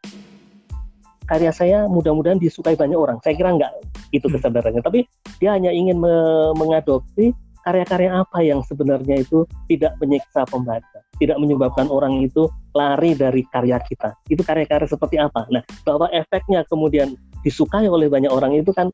karya 1.30 1.54
saya 1.54 1.88
mudah-mudahan 1.88 2.42
disukai 2.42 2.76
banyak 2.76 2.98
orang 2.98 3.22
saya 3.22 3.38
kira 3.38 3.54
enggak 3.54 3.72
itu 4.12 4.26
hmm. 4.26 4.36
kesadarannya 4.42 4.82
tapi 4.82 5.06
dia 5.38 5.56
hanya 5.56 5.70
ingin 5.72 6.02
me 6.02 6.14
mengadopsi 6.58 7.32
karya-karya 7.64 8.24
apa 8.24 8.40
yang 8.44 8.60
sebenarnya 8.68 9.24
itu 9.24 9.48
tidak 9.72 9.96
menyiksa 10.04 10.44
pembaca 10.48 11.04
tidak 11.22 11.38
menyebabkan 11.38 11.88
orang 11.88 12.26
itu 12.26 12.50
lari 12.74 13.14
dari 13.14 13.46
karya 13.48 13.78
kita? 13.86 14.18
Itu 14.30 14.42
karya-karya 14.42 14.90
seperti 14.90 15.22
apa? 15.22 15.46
Nah 15.54 15.62
bahwa 15.86 16.10
efeknya 16.10 16.66
kemudian 16.68 17.14
disukai 17.46 17.86
oleh 17.86 18.10
banyak 18.10 18.32
orang 18.32 18.56
itu 18.58 18.74
kan 18.74 18.90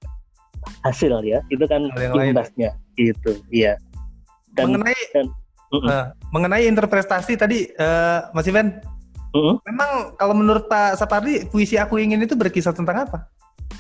hasil 0.84 1.24
ya 1.24 1.40
itu 1.48 1.64
kan 1.66 1.88
imbasnya. 1.96 2.76
Itu 3.00 3.40
iya. 3.50 3.80
Dan, 4.54 4.76
mengenai 4.76 5.00
dan, 5.16 5.26
uh, 5.72 6.06
mengenai 6.36 6.68
interpretasi 6.68 7.40
tadi 7.40 7.70
uh, 7.80 8.28
Mas 8.36 8.50
Ivan 8.50 8.82
uh 9.32 9.38
-uh. 9.38 9.56
memang 9.64 10.18
kalau 10.18 10.34
menurut 10.36 10.68
Pak 10.68 11.00
Sapardi 11.00 11.48
puisi 11.48 11.78
aku 11.80 12.02
ingin 12.02 12.20
itu 12.26 12.36
berkisah 12.36 12.76
tentang 12.76 13.08
apa? 13.08 13.30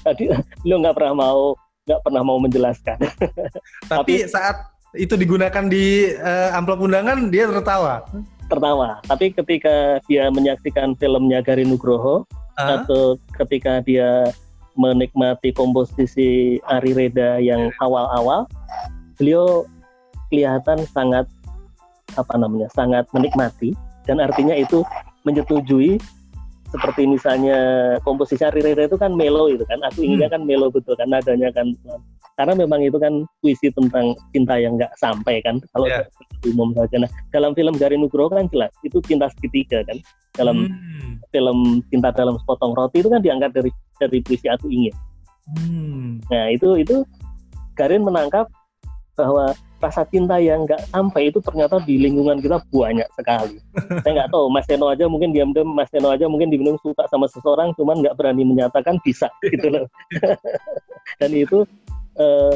Tadi 0.06 0.32
lo 0.70 0.80
nggak 0.80 0.96
pernah 0.96 1.14
mau 1.14 1.58
nggak 1.90 2.02
pernah 2.06 2.22
mau 2.22 2.38
menjelaskan. 2.40 2.98
Tapi, 3.90 3.98
tapi 4.22 4.30
saat 4.30 4.79
itu 4.98 5.14
digunakan 5.14 5.70
di 5.70 6.10
uh, 6.18 6.58
amplop 6.58 6.82
undangan 6.82 7.30
dia 7.30 7.46
tertawa. 7.46 8.02
Tertawa. 8.50 8.98
Tapi 9.06 9.30
ketika 9.30 10.02
dia 10.10 10.34
menyaksikan 10.34 10.98
filmnya 10.98 11.46
Gari 11.46 11.62
Nugroho 11.68 12.26
uh 12.26 12.58
-huh. 12.58 12.82
atau 12.82 13.04
ketika 13.38 13.86
dia 13.86 14.34
menikmati 14.80 15.54
komposisi 15.54 16.58
Ari 16.66 16.96
Reda 16.96 17.38
yang 17.38 17.70
awal-awal, 17.84 18.50
beliau 19.20 19.68
kelihatan 20.34 20.82
sangat 20.90 21.30
apa 22.18 22.34
namanya 22.40 22.72
sangat 22.74 23.06
menikmati. 23.14 23.78
Dan 24.10 24.18
artinya 24.18 24.58
itu 24.58 24.82
menyetujui 25.22 26.02
seperti 26.74 27.06
misalnya 27.06 27.58
komposisi 28.02 28.42
Ari 28.42 28.66
Reda 28.66 28.90
itu 28.90 28.98
kan 28.98 29.14
melo 29.14 29.46
itu 29.54 29.62
kan. 29.70 29.78
Aku 29.94 30.02
inginnya 30.02 30.34
hmm. 30.34 30.36
kan 30.40 30.42
melo 30.50 30.74
betul 30.74 30.98
kan 30.98 31.14
nadanya 31.14 31.54
kan 31.54 31.70
karena 32.40 32.56
memang 32.56 32.80
itu 32.80 32.96
kan 32.96 33.28
puisi 33.44 33.68
tentang 33.76 34.16
cinta 34.32 34.56
yang 34.56 34.80
nggak 34.80 34.96
sampai 34.96 35.44
kan 35.44 35.60
kalau 35.76 35.92
yeah. 35.92 36.08
umum 36.48 36.72
saja 36.72 37.04
nah 37.04 37.12
dalam 37.36 37.52
film 37.52 37.76
Gari 37.76 38.00
Nugroho 38.00 38.32
kan 38.32 38.48
jelas 38.48 38.72
itu 38.88 39.04
cinta 39.04 39.28
segitiga 39.36 39.84
kan 39.84 40.00
dalam 40.40 40.72
hmm. 40.72 41.20
film 41.36 41.84
cinta 41.92 42.16
dalam 42.16 42.40
sepotong 42.40 42.72
roti 42.80 43.04
itu 43.04 43.12
kan 43.12 43.20
diangkat 43.20 43.52
dari 43.52 43.72
dari 44.00 44.24
puisi 44.24 44.48
aku 44.48 44.72
ingin 44.72 44.96
hmm. 45.60 46.24
nah 46.32 46.48
itu 46.48 46.80
itu 46.80 47.04
Garin 47.76 48.08
menangkap 48.08 48.48
bahwa 49.20 49.52
rasa 49.80 50.04
cinta 50.08 50.36
yang 50.40 50.68
nggak 50.68 50.80
sampai 50.92 51.32
itu 51.32 51.40
ternyata 51.40 51.80
di 51.84 51.96
lingkungan 52.00 52.40
kita 52.44 52.60
banyak 52.72 53.08
sekali. 53.16 53.56
Saya 54.04 54.12
nggak 54.12 54.32
tahu, 54.32 54.52
Mas 54.52 54.68
Teno 54.68 54.92
aja 54.92 55.08
mungkin 55.08 55.32
diam-diam, 55.32 55.68
Mas 55.72 55.88
Teno 55.88 56.12
aja 56.12 56.28
mungkin 56.28 56.52
dibilang 56.52 56.76
suka 56.84 57.08
sama 57.08 57.28
seseorang, 57.32 57.72
cuman 57.80 58.04
nggak 58.04 58.16
berani 58.20 58.44
menyatakan 58.44 59.00
bisa 59.04 59.32
gitu 59.48 59.72
loh. 59.72 59.88
Dan 61.20 61.32
itu 61.32 61.64
eh, 62.20 62.54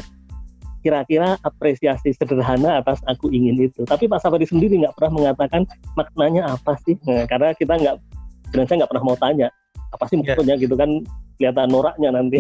kira-kira 0.84 1.40
apresiasi 1.48 2.12
sederhana 2.12 2.84
atas 2.84 3.00
aku 3.08 3.32
ingin 3.32 3.56
itu. 3.72 3.88
Tapi 3.88 4.12
Pak 4.12 4.20
Sabari 4.20 4.44
sendiri 4.44 4.76
nggak 4.84 5.00
pernah 5.00 5.24
mengatakan 5.24 5.64
maknanya 5.96 6.52
apa 6.52 6.76
sih, 6.84 7.00
nah, 7.08 7.24
karena 7.24 7.56
kita 7.56 7.74
nggak, 7.80 7.96
dan 8.52 8.64
saya 8.68 8.84
nggak 8.84 8.92
pernah 8.92 9.06
mau 9.08 9.18
tanya 9.18 9.48
apa 9.94 10.04
sih 10.10 10.20
ya. 10.20 10.34
maksudnya 10.34 10.56
yeah. 10.60 10.64
gitu 10.68 10.76
kan 10.76 10.90
kelihatan 11.40 11.70
noraknya 11.72 12.10
nanti. 12.12 12.40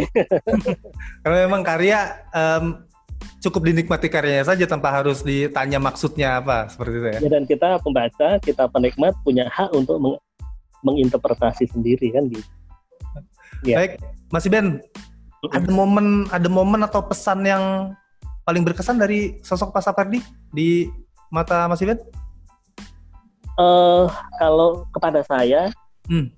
Karena 1.23 1.37
memang 1.47 1.61
karya 1.63 2.19
um, 2.35 2.83
cukup 3.39 3.61
dinikmati 3.71 4.07
karyanya 4.11 4.45
saja 4.47 4.65
tanpa 4.67 4.91
harus 4.91 5.23
ditanya 5.23 5.79
maksudnya 5.79 6.43
apa 6.43 6.67
seperti 6.67 6.95
itu 6.99 7.07
ya. 7.07 7.19
ya 7.23 7.29
dan 7.31 7.43
kita 7.47 7.69
pembaca, 7.79 8.29
kita 8.43 8.63
penikmat 8.69 9.13
punya 9.23 9.47
hak 9.49 9.71
untuk 9.71 9.97
meng 10.03 10.17
menginterpretasi 10.83 11.71
sendiri 11.71 12.11
kan 12.11 12.27
gitu. 12.27 12.43
Ya. 13.63 13.79
Baik, 13.79 14.03
Mas 14.35 14.43
Ben, 14.51 14.83
ada 15.51 15.69
momen 15.71 16.29
ada 16.31 16.47
momen 16.47 16.81
atau 16.87 17.03
pesan 17.03 17.43
yang 17.43 17.91
paling 18.47 18.63
berkesan 18.63 18.99
dari 18.99 19.39
sosok 19.43 19.75
Pak 19.75 19.83
Sapardi 19.83 20.19
di 20.51 20.87
mata 21.31 21.67
Mas 21.67 21.83
Iben? 21.83 21.99
Uh, 23.59 24.09
kalau 24.39 24.87
kepada 24.95 25.21
saya, 25.27 25.69
hmm. 26.09 26.31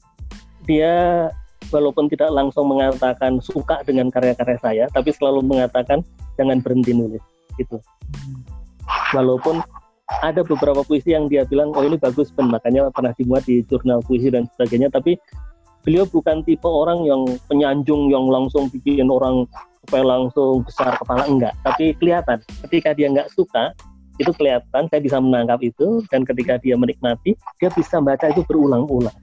dia 0.68 1.28
walaupun 1.72 2.12
tidak 2.12 2.30
langsung 2.30 2.68
mengatakan 2.70 3.40
suka 3.42 3.82
dengan 3.88 4.12
karya-karya 4.12 4.58
saya, 4.62 4.86
tapi 4.92 5.16
selalu 5.16 5.42
mengatakan 5.46 6.04
jangan 6.36 6.60
berhenti 6.60 6.92
nulis. 6.94 7.24
Gitu. 7.56 7.80
Walaupun 9.16 9.64
ada 10.22 10.46
beberapa 10.46 10.86
puisi 10.86 11.16
yang 11.16 11.26
dia 11.32 11.48
bilang, 11.48 11.74
oh 11.74 11.82
ini 11.82 11.98
bagus, 11.98 12.30
ben 12.36 12.52
makanya 12.52 12.92
pernah 12.94 13.16
dimuat 13.16 13.48
di 13.48 13.66
jurnal 13.66 14.04
puisi 14.06 14.30
dan 14.30 14.46
sebagainya, 14.54 14.92
tapi 14.94 15.18
beliau 15.86 16.10
bukan 16.10 16.42
tipe 16.42 16.66
orang 16.66 17.06
yang 17.06 17.22
penyanjung 17.46 18.10
yang 18.10 18.26
langsung 18.26 18.68
bikin 18.74 19.08
orang 19.08 19.46
supaya 19.86 20.02
langsung 20.02 20.66
besar 20.66 20.98
kepala 20.98 21.30
enggak. 21.30 21.54
Tapi 21.62 21.94
kelihatan. 22.02 22.42
Ketika 22.66 22.98
dia 22.98 23.08
enggak 23.08 23.30
suka 23.32 23.72
itu 24.18 24.32
kelihatan 24.34 24.88
saya 24.90 25.02
bisa 25.04 25.20
menangkap 25.22 25.60
itu 25.62 26.02
dan 26.10 26.26
ketika 26.26 26.56
dia 26.58 26.80
menikmati 26.80 27.36
dia 27.62 27.70
bisa 27.70 28.02
baca 28.02 28.34
itu 28.34 28.42
berulang-ulang. 28.50 29.14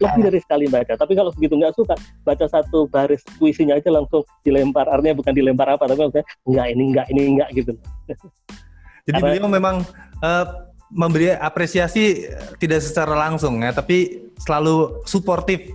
Lebih 0.00 0.32
dari 0.32 0.40
sekali 0.40 0.66
baca. 0.68 0.96
Tapi 0.96 1.12
kalau 1.12 1.32
begitu 1.32 1.56
nggak 1.56 1.76
suka 1.76 1.96
baca 2.24 2.46
satu 2.48 2.88
baris 2.88 3.24
puisinya 3.40 3.80
aja 3.80 3.88
langsung 3.88 4.24
dilempar. 4.44 4.88
Artinya 4.92 5.16
bukan 5.16 5.32
dilempar 5.32 5.72
apa 5.72 5.88
tapi 5.88 6.04
maksudnya 6.04 6.26
enggak 6.44 6.66
ini 6.68 6.82
enggak 6.92 7.06
ini 7.08 7.22
enggak 7.36 7.48
gitu. 7.56 7.72
Jadi 9.08 9.16
Karena, 9.16 9.24
beliau 9.32 9.48
memang 9.48 9.76
uh, 10.20 10.46
memberi 10.92 11.32
apresiasi 11.32 12.26
tidak 12.58 12.82
secara 12.82 13.14
langsung 13.14 13.62
ya 13.62 13.70
tapi 13.70 14.28
selalu 14.42 15.04
suportif 15.06 15.70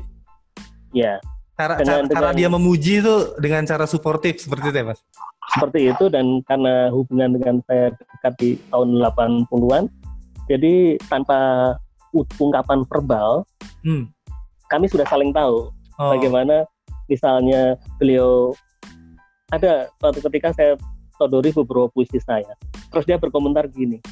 Ya, 0.96 1.20
Cara, 1.56 1.80
dengan, 1.80 2.04
cara, 2.12 2.12
cara 2.12 2.30
dia 2.36 2.52
memuji 2.52 3.00
itu 3.00 3.16
dengan 3.40 3.64
cara 3.64 3.88
suportif 3.88 4.44
seperti 4.44 4.76
itu 4.76 4.78
ya 4.84 4.86
mas? 4.92 5.00
Seperti 5.56 5.80
itu 5.88 6.06
dan 6.12 6.44
karena 6.44 6.92
hubungan 6.92 7.40
dengan 7.40 7.64
saya 7.64 7.96
dekat 7.96 8.34
di 8.36 8.50
tahun 8.68 9.00
80-an, 9.00 9.88
jadi 10.52 11.00
tanpa 11.08 11.40
ungkapan 12.12 12.84
verbal, 12.92 13.48
hmm. 13.88 14.12
kami 14.68 14.92
sudah 14.92 15.08
saling 15.08 15.32
tahu 15.32 15.72
oh. 15.72 16.12
bagaimana 16.12 16.68
misalnya 17.08 17.80
beliau 18.04 18.52
ada 19.56 19.88
suatu 20.04 20.20
ketika 20.28 20.52
saya 20.52 20.76
todori 21.16 21.56
beberapa 21.56 21.88
puisi 21.88 22.20
saya, 22.20 22.52
terus 22.92 23.08
dia 23.08 23.16
berkomentar 23.16 23.72
gini, 23.72 24.04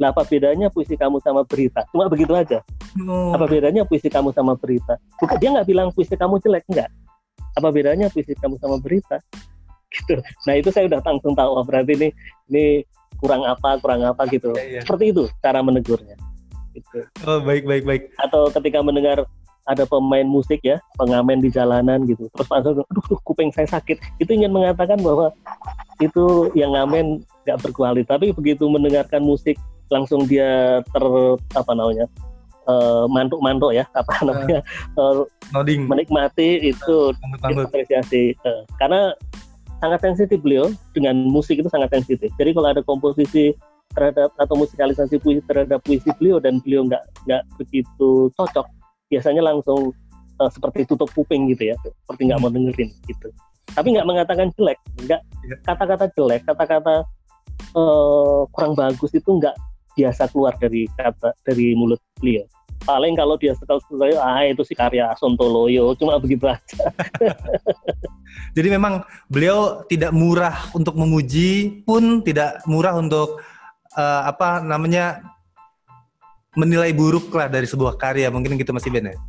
Nah, 0.00 0.16
apa 0.16 0.24
bedanya 0.24 0.72
puisi 0.72 0.96
kamu 0.96 1.20
sama 1.20 1.44
berita? 1.44 1.84
Cuma 1.92 2.08
begitu 2.08 2.32
aja. 2.32 2.64
Oh. 3.04 3.36
Apa 3.36 3.44
bedanya 3.44 3.84
puisi 3.84 4.08
kamu 4.08 4.32
sama 4.32 4.56
berita? 4.56 4.96
Bukan 5.20 5.36
dia 5.36 5.52
nggak 5.52 5.68
bilang 5.68 5.88
puisi 5.92 6.16
kamu 6.16 6.40
jelek 6.40 6.64
enggak. 6.72 6.88
Apa 7.60 7.68
bedanya 7.68 8.08
puisi 8.08 8.32
kamu 8.32 8.56
sama 8.56 8.80
berita? 8.80 9.20
Gitu. 9.92 10.16
Nah 10.48 10.54
itu 10.56 10.72
saya 10.72 10.88
udah 10.88 11.04
langsung 11.04 11.36
tahu 11.36 11.50
oh, 11.52 11.64
berarti 11.66 11.92
ini 11.98 12.08
ini 12.48 12.64
kurang 13.20 13.44
apa 13.44 13.76
kurang 13.84 14.00
apa 14.08 14.24
gitu. 14.32 14.56
Ya, 14.56 14.80
ya. 14.80 14.82
Seperti 14.88 15.12
itu 15.12 15.28
cara 15.44 15.60
menegurnya. 15.60 16.16
Gitu. 16.72 17.04
Oh 17.28 17.44
baik 17.44 17.68
baik 17.68 17.84
baik. 17.84 18.02
Atau 18.16 18.48
ketika 18.54 18.80
mendengar 18.80 19.28
ada 19.68 19.84
pemain 19.84 20.24
musik 20.24 20.64
ya 20.64 20.80
pengamen 20.96 21.38
di 21.44 21.52
jalanan 21.52 22.02
gitu 22.08 22.26
terus 22.32 22.48
langsung 22.48 22.80
aduh 22.80 23.04
kuping 23.22 23.52
saya 23.52 23.68
sakit 23.68 24.00
itu 24.18 24.30
ingin 24.32 24.50
mengatakan 24.50 24.96
bahwa 24.98 25.30
itu 26.00 26.48
yang 26.56 26.72
ngamen 26.72 27.20
nggak 27.44 27.60
berkualitas 27.60 28.08
tapi 28.08 28.32
begitu 28.32 28.64
mendengarkan 28.66 29.20
musik 29.20 29.60
langsung 29.90 30.24
dia 30.24 30.80
ter 30.86 31.04
apa 31.58 31.72
namanya 31.74 32.06
uh, 32.70 33.04
mantuk-mantuk 33.10 33.74
ya 33.74 33.84
apa 33.98 34.12
ah. 34.18 34.22
namanya 34.26 34.60
uh, 34.96 35.26
menikmati 35.90 36.70
itu 36.70 37.12
uh, 37.12 37.64
apresiasi 37.66 38.34
uh, 38.46 38.62
karena 38.78 39.14
sangat 39.80 40.00
sensitif 40.04 40.38
beliau 40.44 40.68
dengan 40.92 41.16
musik 41.16 41.56
itu 41.56 41.72
sangat 41.72 41.88
sensitif. 41.96 42.28
Jadi 42.36 42.52
kalau 42.52 42.68
ada 42.68 42.84
komposisi 42.84 43.56
terhadap 43.96 44.30
atau 44.38 44.54
musikalisasi 44.54 45.18
puisi 45.18 45.42
terhadap 45.48 45.82
puisi 45.82 46.12
beliau 46.20 46.38
dan 46.38 46.62
beliau 46.62 46.86
nggak 46.86 47.02
nggak 47.26 47.42
begitu 47.58 48.30
cocok 48.38 48.68
biasanya 49.10 49.42
langsung 49.42 49.90
uh, 50.38 50.50
seperti 50.52 50.86
tutup 50.86 51.10
kuping 51.16 51.50
gitu 51.50 51.74
ya 51.74 51.76
seperti 51.82 52.30
nggak 52.30 52.40
mau 52.44 52.52
dengerin 52.52 52.92
gitu. 53.08 53.28
Tapi 53.72 53.96
nggak 53.96 54.06
mengatakan 54.06 54.52
jelek 54.54 54.78
nggak 55.08 55.20
iya. 55.48 55.56
kata-kata 55.64 56.06
jelek 56.14 56.44
kata-kata 56.46 57.02
uh, 57.74 58.46
kurang 58.52 58.76
bagus 58.78 59.10
itu 59.16 59.26
nggak 59.26 59.56
biasa 59.96 60.30
keluar 60.30 60.54
dari 60.58 60.86
kata 60.96 61.34
dari 61.46 61.74
mulut 61.74 62.00
beliau 62.18 62.46
paling 62.84 63.12
kalau 63.12 63.36
dia 63.36 63.52
sekali-sekali 63.52 64.16
ah 64.16 64.40
itu 64.48 64.64
si 64.64 64.72
karya 64.72 65.12
Sontoloyo 65.20 65.92
cuma 66.00 66.16
begitu 66.16 66.48
aja 66.48 66.80
jadi 68.56 68.68
memang 68.72 69.04
beliau 69.28 69.84
tidak 69.86 70.12
murah 70.16 70.72
untuk 70.72 70.96
memuji 70.96 71.84
pun 71.84 72.24
tidak 72.24 72.64
murah 72.64 72.96
untuk 72.96 73.44
uh, 73.94 74.22
apa 74.24 74.64
namanya 74.64 75.20
menilai 76.56 76.90
buruk 76.90 77.30
lah 77.30 77.46
dari 77.46 77.68
sebuah 77.68 77.94
karya 78.00 78.32
mungkin 78.32 78.58
gitu 78.58 78.74
masih 78.74 78.90
benar 78.90 79.14
ya? 79.14 79.20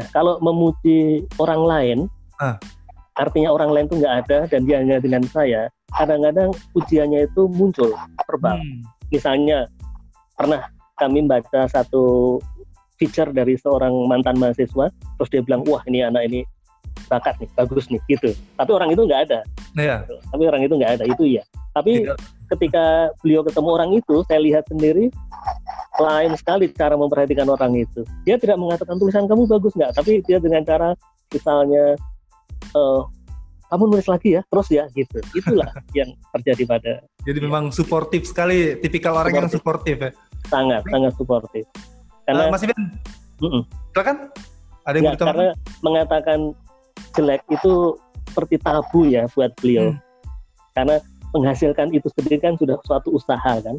ya 0.00 0.02
kalau 0.10 0.40
memuji 0.40 1.28
orang 1.36 1.62
lain 1.62 1.98
ah. 2.40 2.56
artinya 3.20 3.52
orang 3.52 3.70
lain 3.70 3.86
itu 3.86 4.00
nggak 4.00 4.16
ada 4.26 4.38
dan 4.48 4.60
dia 4.64 4.80
hanya 4.80 4.98
dengan 4.98 5.22
saya 5.28 5.68
kadang-kadang 5.94 6.50
pujiannya 6.74 7.30
itu 7.30 7.46
muncul 7.52 7.94
verbal 8.26 8.58
hmm. 8.58 8.82
misalnya 9.12 9.70
pernah 10.34 10.66
kami 10.98 11.26
baca 11.26 11.66
satu 11.66 12.38
feature 12.98 13.34
dari 13.34 13.58
seorang 13.58 13.90
mantan 14.06 14.38
mahasiswa 14.38 14.90
terus 14.90 15.30
dia 15.30 15.42
bilang 15.42 15.66
wah 15.66 15.82
ini 15.90 16.06
anak 16.06 16.30
ini 16.30 16.46
bakat 17.10 17.34
nih 17.42 17.50
bagus 17.58 17.90
nih 17.90 18.00
gitu. 18.06 18.30
Tapi 18.54 18.70
orang 18.70 18.94
itu 18.94 19.02
nggak 19.02 19.20
ada. 19.30 19.40
Yeah. 19.74 20.06
tapi 20.30 20.46
orang 20.46 20.62
itu 20.62 20.74
nggak 20.78 21.02
ada 21.02 21.04
itu 21.10 21.24
ya 21.34 21.42
tapi 21.74 22.06
yeah. 22.06 22.14
ketika 22.54 23.10
beliau 23.20 23.42
ketemu 23.42 23.68
orang 23.74 23.90
itu 23.98 24.22
saya 24.30 24.40
lihat 24.40 24.64
sendiri 24.70 25.10
lain 25.98 26.32
sekali 26.38 26.70
cara 26.70 26.94
memperhatikan 26.94 27.50
orang 27.50 27.74
itu. 27.74 28.06
Dia 28.22 28.38
tidak 28.38 28.58
mengatakan 28.62 28.98
tulisan 28.98 29.26
kamu 29.26 29.50
bagus 29.50 29.74
nggak? 29.74 29.94
Tapi 29.94 30.22
dia 30.22 30.38
dengan 30.38 30.62
cara 30.62 30.94
misalnya 31.34 31.98
uh, 32.78 33.02
kamu 33.72 33.82
nulis 33.90 34.06
lagi 34.08 34.36
ya 34.36 34.42
terus 34.46 34.68
ya 34.68 34.84
gitu. 34.92 35.18
Itulah 35.32 35.70
yang 35.98 36.12
terjadi 36.36 36.62
pada 36.68 36.92
jadi 37.24 37.38
ya. 37.40 37.44
memang 37.48 37.72
suportif 37.72 38.28
sekali 38.28 38.76
tipikal 38.78 39.16
orang 39.16 39.44
yang 39.44 39.50
suportif. 39.50 39.96
ya. 39.98 40.10
Sangat 40.48 40.82
sangat 40.88 41.12
suportif. 41.16 41.64
Karena 42.24 42.48
uh, 42.48 42.52
Mas 42.52 42.62
Iben 42.64 42.82
-uh. 43.40 43.62
silakan. 43.92 44.16
Ada 44.84 44.96
yang 45.00 45.16
Nggak, 45.16 45.24
karena 45.24 45.48
mengatakan 45.80 46.38
jelek 47.16 47.40
itu 47.48 47.96
seperti 48.28 48.60
tabu 48.60 49.08
ya 49.08 49.24
buat 49.32 49.52
beliau. 49.60 49.94
Hmm. 49.94 50.02
karena 50.74 50.98
menghasilkan 51.30 51.94
itu 51.94 52.10
sendiri 52.18 52.42
kan 52.42 52.58
sudah 52.58 52.74
suatu 52.82 53.14
usaha 53.14 53.62
kan 53.62 53.78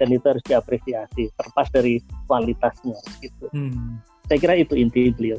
dan 0.00 0.08
itu 0.08 0.24
harus 0.24 0.40
diapresiasi 0.48 1.28
terlepas 1.36 1.68
dari 1.68 2.00
kualitasnya 2.24 2.96
gitu. 3.20 3.46
Hmm. 3.52 4.00
saya 4.24 4.40
kira 4.40 4.56
itu 4.56 4.72
inti 4.72 5.12
beliau. 5.12 5.36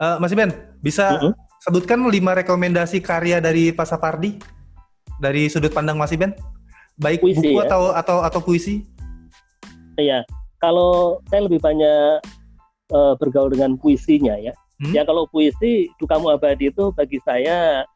Uh, 0.00 0.16
Mas 0.16 0.32
Iben 0.32 0.50
bisa 0.80 1.20
uh 1.20 1.28
-uh 1.28 1.32
sebutkan 1.62 2.02
lima 2.10 2.34
rekomendasi 2.34 2.98
karya 2.98 3.38
dari 3.38 3.70
Pak 3.70 3.86
Sapardi 3.86 4.34
dari 5.22 5.46
sudut 5.46 5.70
pandang 5.70 5.94
Mas 5.94 6.10
Iben. 6.10 6.34
Baik 6.98 7.22
puisi, 7.22 7.38
buku 7.38 7.62
ya? 7.62 7.70
atau 7.70 7.82
atau 7.94 8.18
atau 8.26 8.40
puisi? 8.42 8.82
Iya, 9.96 10.26
kalau 10.58 11.22
saya 11.30 11.46
lebih 11.46 11.62
banyak 11.62 12.20
uh, 12.90 13.14
bergaul 13.16 13.54
dengan 13.54 13.78
puisinya 13.78 14.34
ya. 14.36 14.52
Hmm? 14.82 14.92
Ya 14.92 15.06
kalau 15.06 15.30
puisi 15.30 15.88
Dukamu 16.02 16.34
Abadi 16.34 16.74
itu 16.74 16.90
bagi 16.92 17.22
saya 17.22 17.86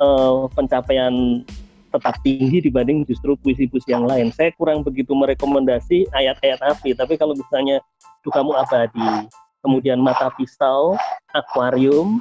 uh, 0.00 0.48
pencapaian 0.56 1.44
tetap 1.94 2.18
tinggi 2.26 2.58
dibanding 2.58 3.06
justru 3.06 3.38
puisi-puisi 3.38 3.94
yang 3.94 4.02
lain. 4.02 4.34
Saya 4.34 4.50
kurang 4.58 4.82
begitu 4.82 5.14
merekomendasi 5.14 6.10
ayat-ayat 6.10 6.58
api, 6.58 6.96
tapi 6.98 7.14
kalau 7.14 7.38
misalnya 7.38 7.78
Dukamu 8.26 8.56
Abadi, 8.58 9.30
kemudian 9.62 10.02
Mata 10.02 10.32
Pisau, 10.34 10.98
Akuarium, 11.30 12.18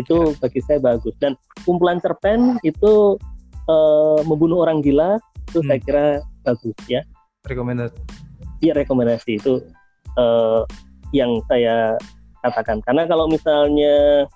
itu 0.00 0.32
bagi 0.38 0.60
saya 0.64 0.78
bagus. 0.78 1.12
Dan 1.18 1.34
kumpulan 1.66 1.98
cerpen 1.98 2.56
itu 2.62 3.18
uh, 3.68 4.20
membunuh 4.26 4.62
orang 4.62 4.80
gila 4.80 5.18
itu 5.50 5.60
hmm. 5.62 5.68
saya 5.68 5.80
kira 5.82 6.06
bagus 6.44 6.76
ya. 6.86 7.02
Rekomendasi 7.46 7.98
iya 8.62 8.74
rekomendasi 8.74 9.38
itu 9.38 9.62
uh, 10.18 10.66
yang 11.14 11.38
saya 11.46 11.94
katakan. 12.42 12.82
Karena 12.84 13.06
kalau 13.06 13.30
misalnya 13.30 14.26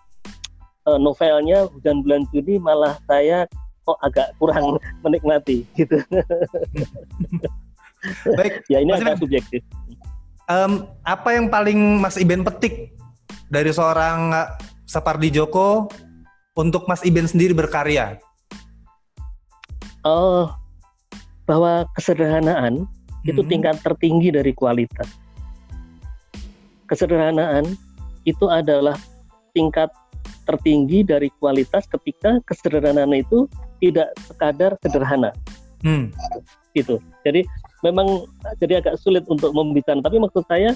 uh, 0.89 0.99
novelnya 0.99 1.67
hujan 1.71 2.03
bulan 2.03 2.23
Juni 2.31 2.59
malah 2.59 2.99
saya 3.07 3.47
kok 3.83 3.99
agak 4.03 4.31
kurang 4.39 4.79
menikmati 5.05 5.67
gitu. 5.75 5.99
Baik 8.39 8.67
ya 8.67 8.83
ini 8.83 8.91
Mas 8.91 9.03
agak 9.03 9.23
subjektif. 9.23 9.63
Um, 10.51 10.91
apa 11.07 11.39
yang 11.39 11.47
paling 11.47 12.03
Mas 12.03 12.19
Iben 12.19 12.43
petik 12.43 12.91
dari 13.47 13.71
seorang 13.71 14.35
Sapardi 14.87 15.33
Djoko 15.33 15.89
untuk 16.59 16.85
Mas 16.91 17.03
Iben 17.07 17.25
sendiri 17.25 17.57
berkarya? 17.57 18.21
Oh, 20.03 20.51
bahwa 21.47 21.87
kesederhanaan 21.95 22.85
hmm. 22.85 23.31
itu 23.31 23.43
tingkat 23.47 23.79
tertinggi 23.81 24.35
dari 24.35 24.53
kualitas. 24.53 25.09
Kesederhanaan 26.91 27.79
itu 28.27 28.47
adalah 28.51 28.99
tingkat 29.57 29.89
tertinggi 30.43 31.07
dari 31.07 31.31
kualitas 31.39 31.87
ketika 31.87 32.43
kesederhanaan 32.45 33.15
itu 33.15 33.47
tidak 33.79 34.11
sekadar 34.27 34.75
sederhana. 34.83 35.31
Hmm. 35.83 36.11
Itu. 36.75 36.99
Jadi 37.27 37.47
memang 37.83 38.27
jadi 38.59 38.83
agak 38.83 38.99
sulit 38.99 39.27
untuk 39.27 39.55
membicarakan. 39.55 40.03
Tapi 40.03 40.19
maksud 40.19 40.45
saya, 40.47 40.75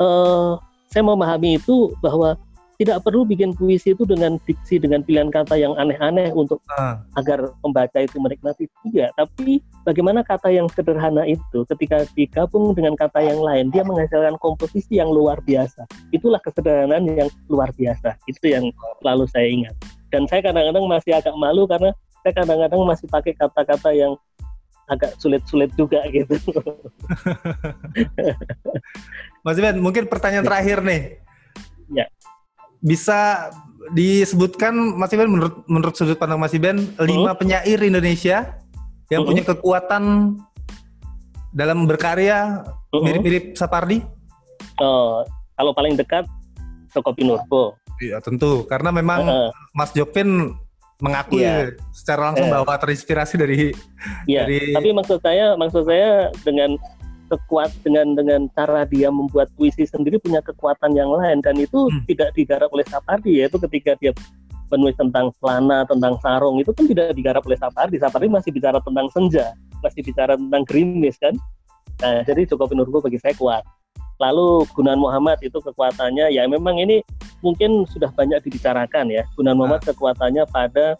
uh, 0.00 0.56
saya 0.88 1.02
memahami 1.04 1.60
itu 1.60 1.92
bahwa 2.00 2.36
tidak 2.78 3.02
perlu 3.02 3.26
bikin 3.26 3.50
puisi 3.58 3.90
itu 3.90 4.06
dengan 4.06 4.38
diksi 4.46 4.78
dengan 4.78 5.02
pilihan 5.02 5.34
kata 5.34 5.58
yang 5.58 5.74
aneh-aneh 5.74 6.30
untuk 6.30 6.62
uh. 6.78 6.94
agar 7.18 7.50
pembaca 7.58 7.98
itu 7.98 8.22
menikmati 8.22 8.70
tidak 8.86 9.10
tapi 9.18 9.58
bagaimana 9.82 10.22
kata 10.22 10.54
yang 10.54 10.70
sederhana 10.70 11.26
itu 11.26 11.66
ketika 11.74 12.06
digabung 12.14 12.70
dengan 12.78 12.94
kata 12.94 13.18
yang 13.18 13.42
lain 13.42 13.74
dia 13.74 13.82
menghasilkan 13.82 14.38
komposisi 14.38 15.02
yang 15.02 15.10
luar 15.10 15.42
biasa 15.42 15.90
itulah 16.14 16.38
kesederhanaan 16.38 17.02
yang 17.10 17.26
luar 17.50 17.74
biasa 17.74 18.14
itu 18.30 18.46
yang 18.46 18.70
selalu 19.02 19.26
saya 19.26 19.50
ingat 19.50 19.74
dan 20.14 20.30
saya 20.30 20.40
kadang-kadang 20.46 20.86
masih 20.86 21.18
agak 21.18 21.34
malu 21.34 21.66
karena 21.66 21.90
saya 22.22 22.32
kadang-kadang 22.46 22.80
masih 22.86 23.10
pakai 23.10 23.34
kata-kata 23.34 23.90
yang 23.90 24.14
agak 24.88 25.12
sulit-sulit 25.20 25.68
juga 25.76 26.00
gitu. 26.08 26.32
Mas 29.44 29.60
Ben, 29.60 29.76
mungkin 29.76 30.08
pertanyaan 30.08 30.48
terakhir 30.48 30.80
nih. 30.80 31.20
Ya 31.92 32.08
bisa 32.82 33.50
disebutkan 33.94 34.74
Mas 34.98 35.12
Iben 35.14 35.32
menurut 35.32 35.64
menurut 35.64 35.94
sudut 35.96 36.18
pandang 36.20 36.40
Mas 36.40 36.52
Iben 36.52 36.92
lima 37.00 37.32
hmm? 37.32 37.40
penyair 37.40 37.78
Indonesia 37.80 38.58
yang 39.08 39.24
hmm? 39.24 39.28
punya 39.32 39.42
kekuatan 39.48 40.36
dalam 41.56 41.88
berkarya 41.88 42.62
mirip-mirip 42.92 43.56
Sapardi? 43.56 44.04
Oh, 44.78 45.24
kalau 45.56 45.72
paling 45.72 45.96
dekat 45.96 46.28
Joko 46.92 47.10
Pinurbo. 47.16 47.76
Iya 47.98 48.22
tentu, 48.22 48.62
karena 48.70 48.94
memang 48.94 49.26
uh, 49.26 49.50
Mas 49.74 49.90
Jopin 49.90 50.54
mengaku 50.98 51.38
iya. 51.42 51.74
secara 51.90 52.30
langsung 52.30 52.46
uh, 52.50 52.62
bahwa 52.62 52.74
terinspirasi 52.78 53.34
dari. 53.38 53.74
Iya. 54.30 54.46
Dari... 54.46 54.74
Tapi 54.74 54.88
maksud 54.94 55.18
saya, 55.22 55.58
maksud 55.58 55.82
saya 55.86 56.30
dengan 56.46 56.78
kekuat 57.28 57.70
dengan 57.84 58.16
dengan 58.16 58.48
cara 58.56 58.88
dia 58.88 59.12
membuat 59.12 59.52
puisi 59.54 59.84
sendiri 59.84 60.16
punya 60.18 60.40
kekuatan 60.40 60.96
yang 60.96 61.12
lain. 61.12 61.44
Dan 61.44 61.60
itu 61.60 61.88
hmm. 61.88 62.08
tidak 62.08 62.32
digarap 62.34 62.72
oleh 62.72 62.84
Sapardi 62.88 63.44
yaitu 63.44 63.60
ketika 63.68 63.94
dia 64.00 64.16
menulis 64.68 64.96
tentang 65.00 65.32
celana 65.40 65.88
tentang 65.88 66.20
sarung 66.20 66.60
itu 66.60 66.72
kan 66.76 66.84
tidak 66.88 67.12
digarap 67.12 67.44
oleh 67.44 67.56
Sapardi. 67.60 67.96
Sapardi 68.00 68.28
masih 68.28 68.50
bicara 68.52 68.80
tentang 68.80 69.08
senja 69.12 69.52
masih 69.82 70.02
bicara 70.02 70.34
tentang 70.34 70.62
gerimis 70.66 71.16
kan? 71.18 71.34
Nah 72.02 72.22
jadi 72.26 72.46
Joko 72.46 72.66
Pinurbo 72.66 73.02
bagi 73.02 73.18
saya 73.18 73.34
kuat. 73.38 73.62
Lalu 74.18 74.66
Gunan 74.74 74.98
Muhammad 74.98 75.38
itu 75.46 75.62
kekuatannya 75.62 76.34
ya 76.34 76.42
memang 76.50 76.82
ini 76.82 77.06
mungkin 77.38 77.86
sudah 77.86 78.10
banyak 78.14 78.42
dibicarakan 78.42 79.14
ya. 79.14 79.22
Gunan 79.38 79.54
Muhammad 79.54 79.82
nah. 79.86 79.94
kekuatannya 79.94 80.44
pada 80.50 80.98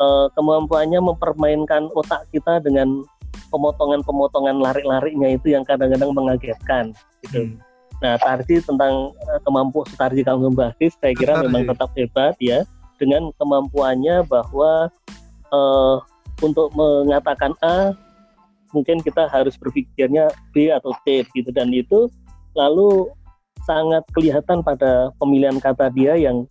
uh, 0.00 0.26
kemampuannya 0.32 1.00
mempermainkan 1.02 1.92
otak 1.92 2.24
kita 2.32 2.64
dengan 2.64 3.04
pemotongan-pemotongan 3.48 4.56
lari-larinya 4.60 5.28
itu 5.34 5.52
yang 5.52 5.64
kadang-kadang 5.64 6.12
mengagetkan 6.12 6.92
gitu. 7.24 7.48
Hmm. 7.48 7.56
Nah, 7.98 8.14
Tarji 8.14 8.62
tentang 8.62 9.10
uh, 9.10 9.40
kemampuan 9.42 9.82
Sutarji 9.90 10.22
Kanggung 10.22 10.54
Bakis 10.54 10.94
saya 11.02 11.14
kira 11.18 11.34
Sutarji. 11.34 11.44
memang 11.50 11.62
tetap 11.66 11.90
hebat 11.98 12.34
ya 12.38 12.62
dengan 12.98 13.30
kemampuannya 13.38 14.22
bahwa 14.26 14.90
uh, 15.50 15.96
untuk 16.38 16.70
mengatakan 16.78 17.54
A 17.62 17.94
mungkin 18.70 19.00
kita 19.00 19.26
harus 19.32 19.56
berpikirnya 19.56 20.28
B 20.52 20.68
atau 20.70 20.92
C 21.02 21.24
gitu 21.32 21.50
dan 21.50 21.72
itu 21.72 22.06
lalu 22.52 23.08
sangat 23.64 24.04
kelihatan 24.14 24.60
pada 24.62 25.10
pemilihan 25.18 25.56
kata 25.58 25.90
dia 25.92 26.14
yang 26.14 26.44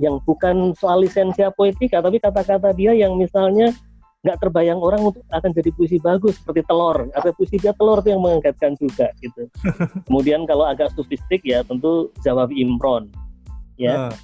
yang 0.00 0.18
bukan 0.26 0.74
soal 0.74 1.04
lisensia 1.04 1.52
poetika 1.54 2.02
tapi 2.02 2.18
kata-kata 2.18 2.74
dia 2.74 2.92
yang 2.92 3.14
misalnya 3.14 3.70
nggak 4.22 4.38
terbayang 4.38 4.78
orang 4.78 5.10
untuk 5.10 5.22
akan 5.34 5.50
jadi 5.50 5.70
puisi 5.74 5.98
bagus 5.98 6.38
seperti 6.38 6.62
telur. 6.70 7.10
Atau 7.18 7.34
puisi 7.34 7.58
dia 7.58 7.74
telur 7.74 7.98
itu 7.98 8.14
yang 8.14 8.22
mengagetkan 8.22 8.78
juga 8.78 9.10
gitu. 9.18 9.50
Kemudian 10.06 10.46
kalau 10.46 10.66
agak 10.66 10.94
sofistik 10.94 11.42
ya 11.42 11.66
tentu 11.66 12.10
Jawab 12.22 12.54
Imron 12.54 13.10
ya. 13.76 14.10
Uh. 14.10 14.14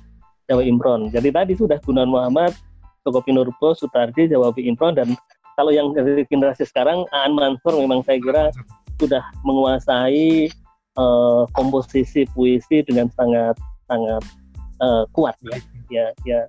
Jawa 0.48 0.64
Imron. 0.64 1.12
Jadi 1.12 1.28
tadi 1.28 1.52
sudah 1.52 1.76
Gunawan 1.84 2.08
Muhammad 2.08 2.56
Toko 3.04 3.20
Pinurbo 3.20 3.76
Sutardi 3.76 4.32
Jawab 4.32 4.56
Imron 4.56 4.96
dan 4.96 5.12
kalau 5.60 5.68
yang 5.68 5.92
dari 5.92 6.24
generasi 6.24 6.64
sekarang 6.64 7.04
Aan 7.12 7.36
Mansur 7.36 7.76
memang 7.76 8.00
saya 8.08 8.16
kira 8.16 8.48
sudah 8.96 9.20
menguasai 9.44 10.48
uh, 10.96 11.44
komposisi 11.52 12.24
puisi 12.32 12.80
dengan 12.80 13.12
sangat 13.12 13.60
sangat 13.92 14.24
uh, 14.80 15.04
kuat 15.12 15.36
ya. 15.44 15.58
Ya 15.88 16.06
ya 16.24 16.40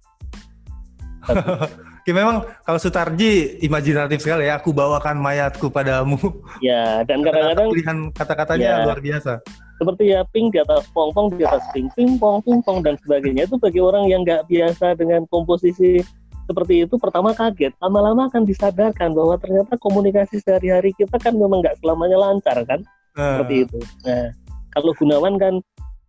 Ya 2.10 2.18
memang 2.18 2.42
kalau 2.66 2.82
Sutarji 2.82 3.62
imajinatif 3.62 4.26
sekali 4.26 4.50
ya. 4.50 4.58
Aku 4.58 4.74
bawakan 4.74 5.22
mayatku 5.22 5.70
padamu. 5.70 6.18
Ya 6.58 7.06
dan 7.06 7.22
kadang-kadang 7.22 7.70
pilihan 7.70 7.98
kata-katanya 8.18 8.66
ya, 8.66 8.86
luar 8.90 8.98
biasa. 8.98 9.38
Seperti 9.78 10.04
ya 10.10 10.26
ping 10.34 10.50
di 10.50 10.58
atas 10.58 10.90
pong 10.90 11.14
pong 11.14 11.38
di 11.38 11.46
atas 11.46 11.62
ping 11.70 11.86
ping 11.94 12.18
pong 12.18 12.42
ping 12.42 12.66
pong 12.66 12.82
dan 12.82 12.98
sebagainya 13.06 13.46
itu 13.46 13.62
bagi 13.62 13.78
orang 13.78 14.10
yang 14.10 14.26
nggak 14.26 14.50
biasa 14.50 14.98
dengan 14.98 15.30
komposisi 15.30 16.02
seperti 16.50 16.90
itu 16.90 16.98
pertama 16.98 17.30
kaget 17.38 17.78
lama-lama 17.78 18.26
akan 18.26 18.42
disadarkan 18.42 19.14
bahwa 19.14 19.38
ternyata 19.38 19.78
komunikasi 19.78 20.42
sehari-hari 20.42 20.98
kita 20.98 21.22
kan 21.22 21.38
memang 21.38 21.62
nggak 21.62 21.78
selamanya 21.78 22.18
lancar 22.18 22.58
kan 22.66 22.82
uh. 23.22 23.38
seperti 23.38 23.70
itu. 23.70 23.80
Nah 24.02 24.34
kalau 24.74 24.98
Gunawan 24.98 25.38
kan 25.38 25.62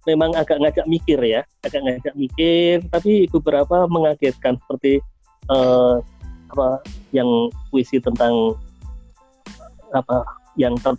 memang 0.09 0.33
agak 0.33 0.57
ngajak 0.65 0.87
mikir 0.89 1.21
ya, 1.21 1.45
agak 1.61 1.85
ngajak 1.85 2.15
mikir, 2.17 2.81
tapi 2.89 3.29
beberapa 3.29 3.85
mengagetkan 3.85 4.57
seperti 4.65 5.05
uh, 5.51 5.99
apa 6.51 6.83
yang 7.15 7.27
puisi 7.71 7.99
tentang 8.03 8.55
apa 9.95 10.23
yang 10.59 10.75
ter, 10.79 10.95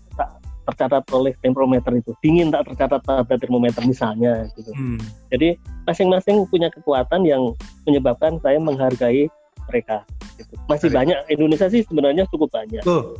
tercatat 0.68 1.04
oleh 1.12 1.34
temperometer 1.44 1.92
itu 2.00 2.12
dingin 2.24 2.54
tak 2.54 2.70
tercatat 2.72 3.02
pada 3.04 3.36
termometer 3.36 3.84
misalnya 3.84 4.48
gitu. 4.56 4.72
Hmm. 4.72 5.00
Jadi 5.34 5.58
masing-masing 5.88 6.48
punya 6.48 6.72
kekuatan 6.72 7.28
yang 7.28 7.52
menyebabkan 7.84 8.38
saya 8.40 8.62
menghargai 8.62 9.28
mereka. 9.68 10.06
Gitu. 10.40 10.54
Masih 10.70 10.88
Hari. 10.92 10.98
banyak 11.04 11.18
Indonesia 11.32 11.68
sih 11.68 11.82
sebenarnya 11.84 12.24
cukup 12.32 12.52
banyak. 12.54 12.84
Tuh, 12.84 13.18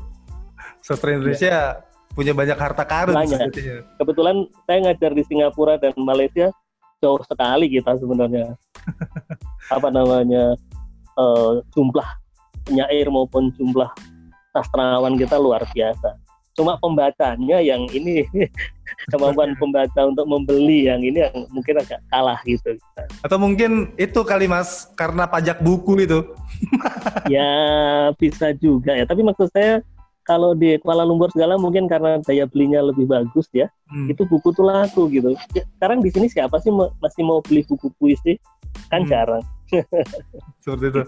sastra 0.80 1.16
Indonesia 1.18 1.82
ya. 1.82 2.16
punya 2.16 2.32
banyak 2.32 2.58
harta 2.58 2.84
karun. 2.88 3.16
Banyak. 3.16 3.52
Kebetulan 4.00 4.48
saya 4.68 4.78
ngajar 4.88 5.12
di 5.16 5.24
Singapura 5.28 5.76
dan 5.80 5.96
Malaysia 6.00 6.52
jauh 7.02 7.22
sekali 7.26 7.68
kita 7.68 7.98
sebenarnya. 7.98 8.56
apa 9.76 9.88
namanya 9.94 10.58
uh, 11.22 11.62
jumlah 11.78 12.08
penyair 12.66 13.06
maupun 13.14 13.54
jumlah 13.54 13.90
sastrawan 14.52 15.16
kita 15.16 15.38
luar 15.38 15.62
biasa. 15.70 16.18
Cuma 16.52 16.76
pembacanya 16.84 17.64
yang 17.64 17.88
ini 17.96 18.28
kemampuan 19.12 19.56
pembaca 19.56 20.04
untuk 20.04 20.28
membeli 20.28 20.92
yang 20.92 21.00
ini 21.00 21.24
yang 21.24 21.36
mungkin 21.48 21.80
agak 21.80 22.04
kalah 22.12 22.40
gitu. 22.44 22.76
Atau 23.24 23.40
mungkin 23.40 23.96
itu 23.96 24.20
kali 24.28 24.52
mas 24.52 24.92
karena 25.00 25.24
pajak 25.24 25.64
buku 25.64 26.04
itu. 26.04 26.20
ya 27.34 27.52
bisa 28.20 28.52
juga 28.60 29.00
ya. 29.00 29.08
Tapi 29.08 29.24
maksud 29.24 29.48
saya 29.56 29.80
kalau 30.28 30.54
di 30.54 30.78
Kuala 30.84 31.08
Lumpur 31.08 31.32
segala 31.34 31.58
mungkin 31.58 31.88
karena 31.88 32.20
daya 32.22 32.44
belinya 32.46 32.84
lebih 32.84 33.08
bagus 33.08 33.48
ya. 33.56 33.72
Hmm. 33.88 34.12
Itu 34.12 34.28
buku 34.28 34.52
tuh 34.52 34.68
laku 34.68 35.08
gitu. 35.08 35.32
Sekarang 35.56 36.04
di 36.04 36.12
sini 36.12 36.28
siapa 36.28 36.60
sih 36.60 36.70
masih 36.74 37.24
mau 37.24 37.40
beli 37.40 37.64
buku 37.64 37.88
puisi? 37.96 38.36
Kan 38.92 39.08
hmm. 39.08 39.10
jarang. 39.10 39.44
Seperti 40.64 40.86
itu. 40.92 41.02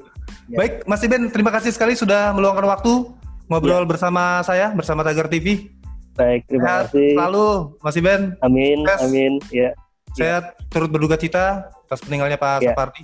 Ya. 0.50 0.58
Baik, 0.60 0.74
Mas 0.88 1.02
Iben, 1.04 1.30
terima 1.30 1.52
kasih 1.54 1.72
sekali 1.76 1.94
sudah 1.94 2.32
meluangkan 2.34 2.66
waktu 2.68 3.12
ngobrol 3.52 3.84
ya. 3.84 3.90
bersama 3.90 4.40
saya, 4.42 4.72
bersama 4.72 5.04
Tagar 5.04 5.28
TV. 5.28 5.70
Baik, 6.14 6.46
terima 6.46 6.64
Sehat 6.64 6.84
kasih. 6.94 7.10
Selalu, 7.18 7.48
Mas 7.82 7.96
Iben. 7.98 8.22
Amin, 8.40 8.78
Yes. 8.86 9.02
amin. 9.02 9.34
Ya. 9.50 9.70
Saya 10.14 10.38
ya. 10.46 10.68
turut 10.70 10.90
berduka 10.94 11.18
cita 11.18 11.74
atas 11.90 12.00
meninggalnya 12.06 12.38
Pak 12.38 12.62
ya. 12.62 12.72
Sapardi. 12.74 13.04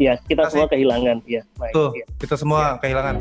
Iya, 0.00 0.12
kita 0.24 0.48
semua 0.48 0.66
kehilangan. 0.72 1.16
Ya, 1.28 1.42
baik. 1.60 1.72
Tuh, 1.76 1.92
ya. 1.92 2.06
kita 2.16 2.34
semua 2.40 2.80
ya. 2.80 2.80
kehilangan. 2.80 3.14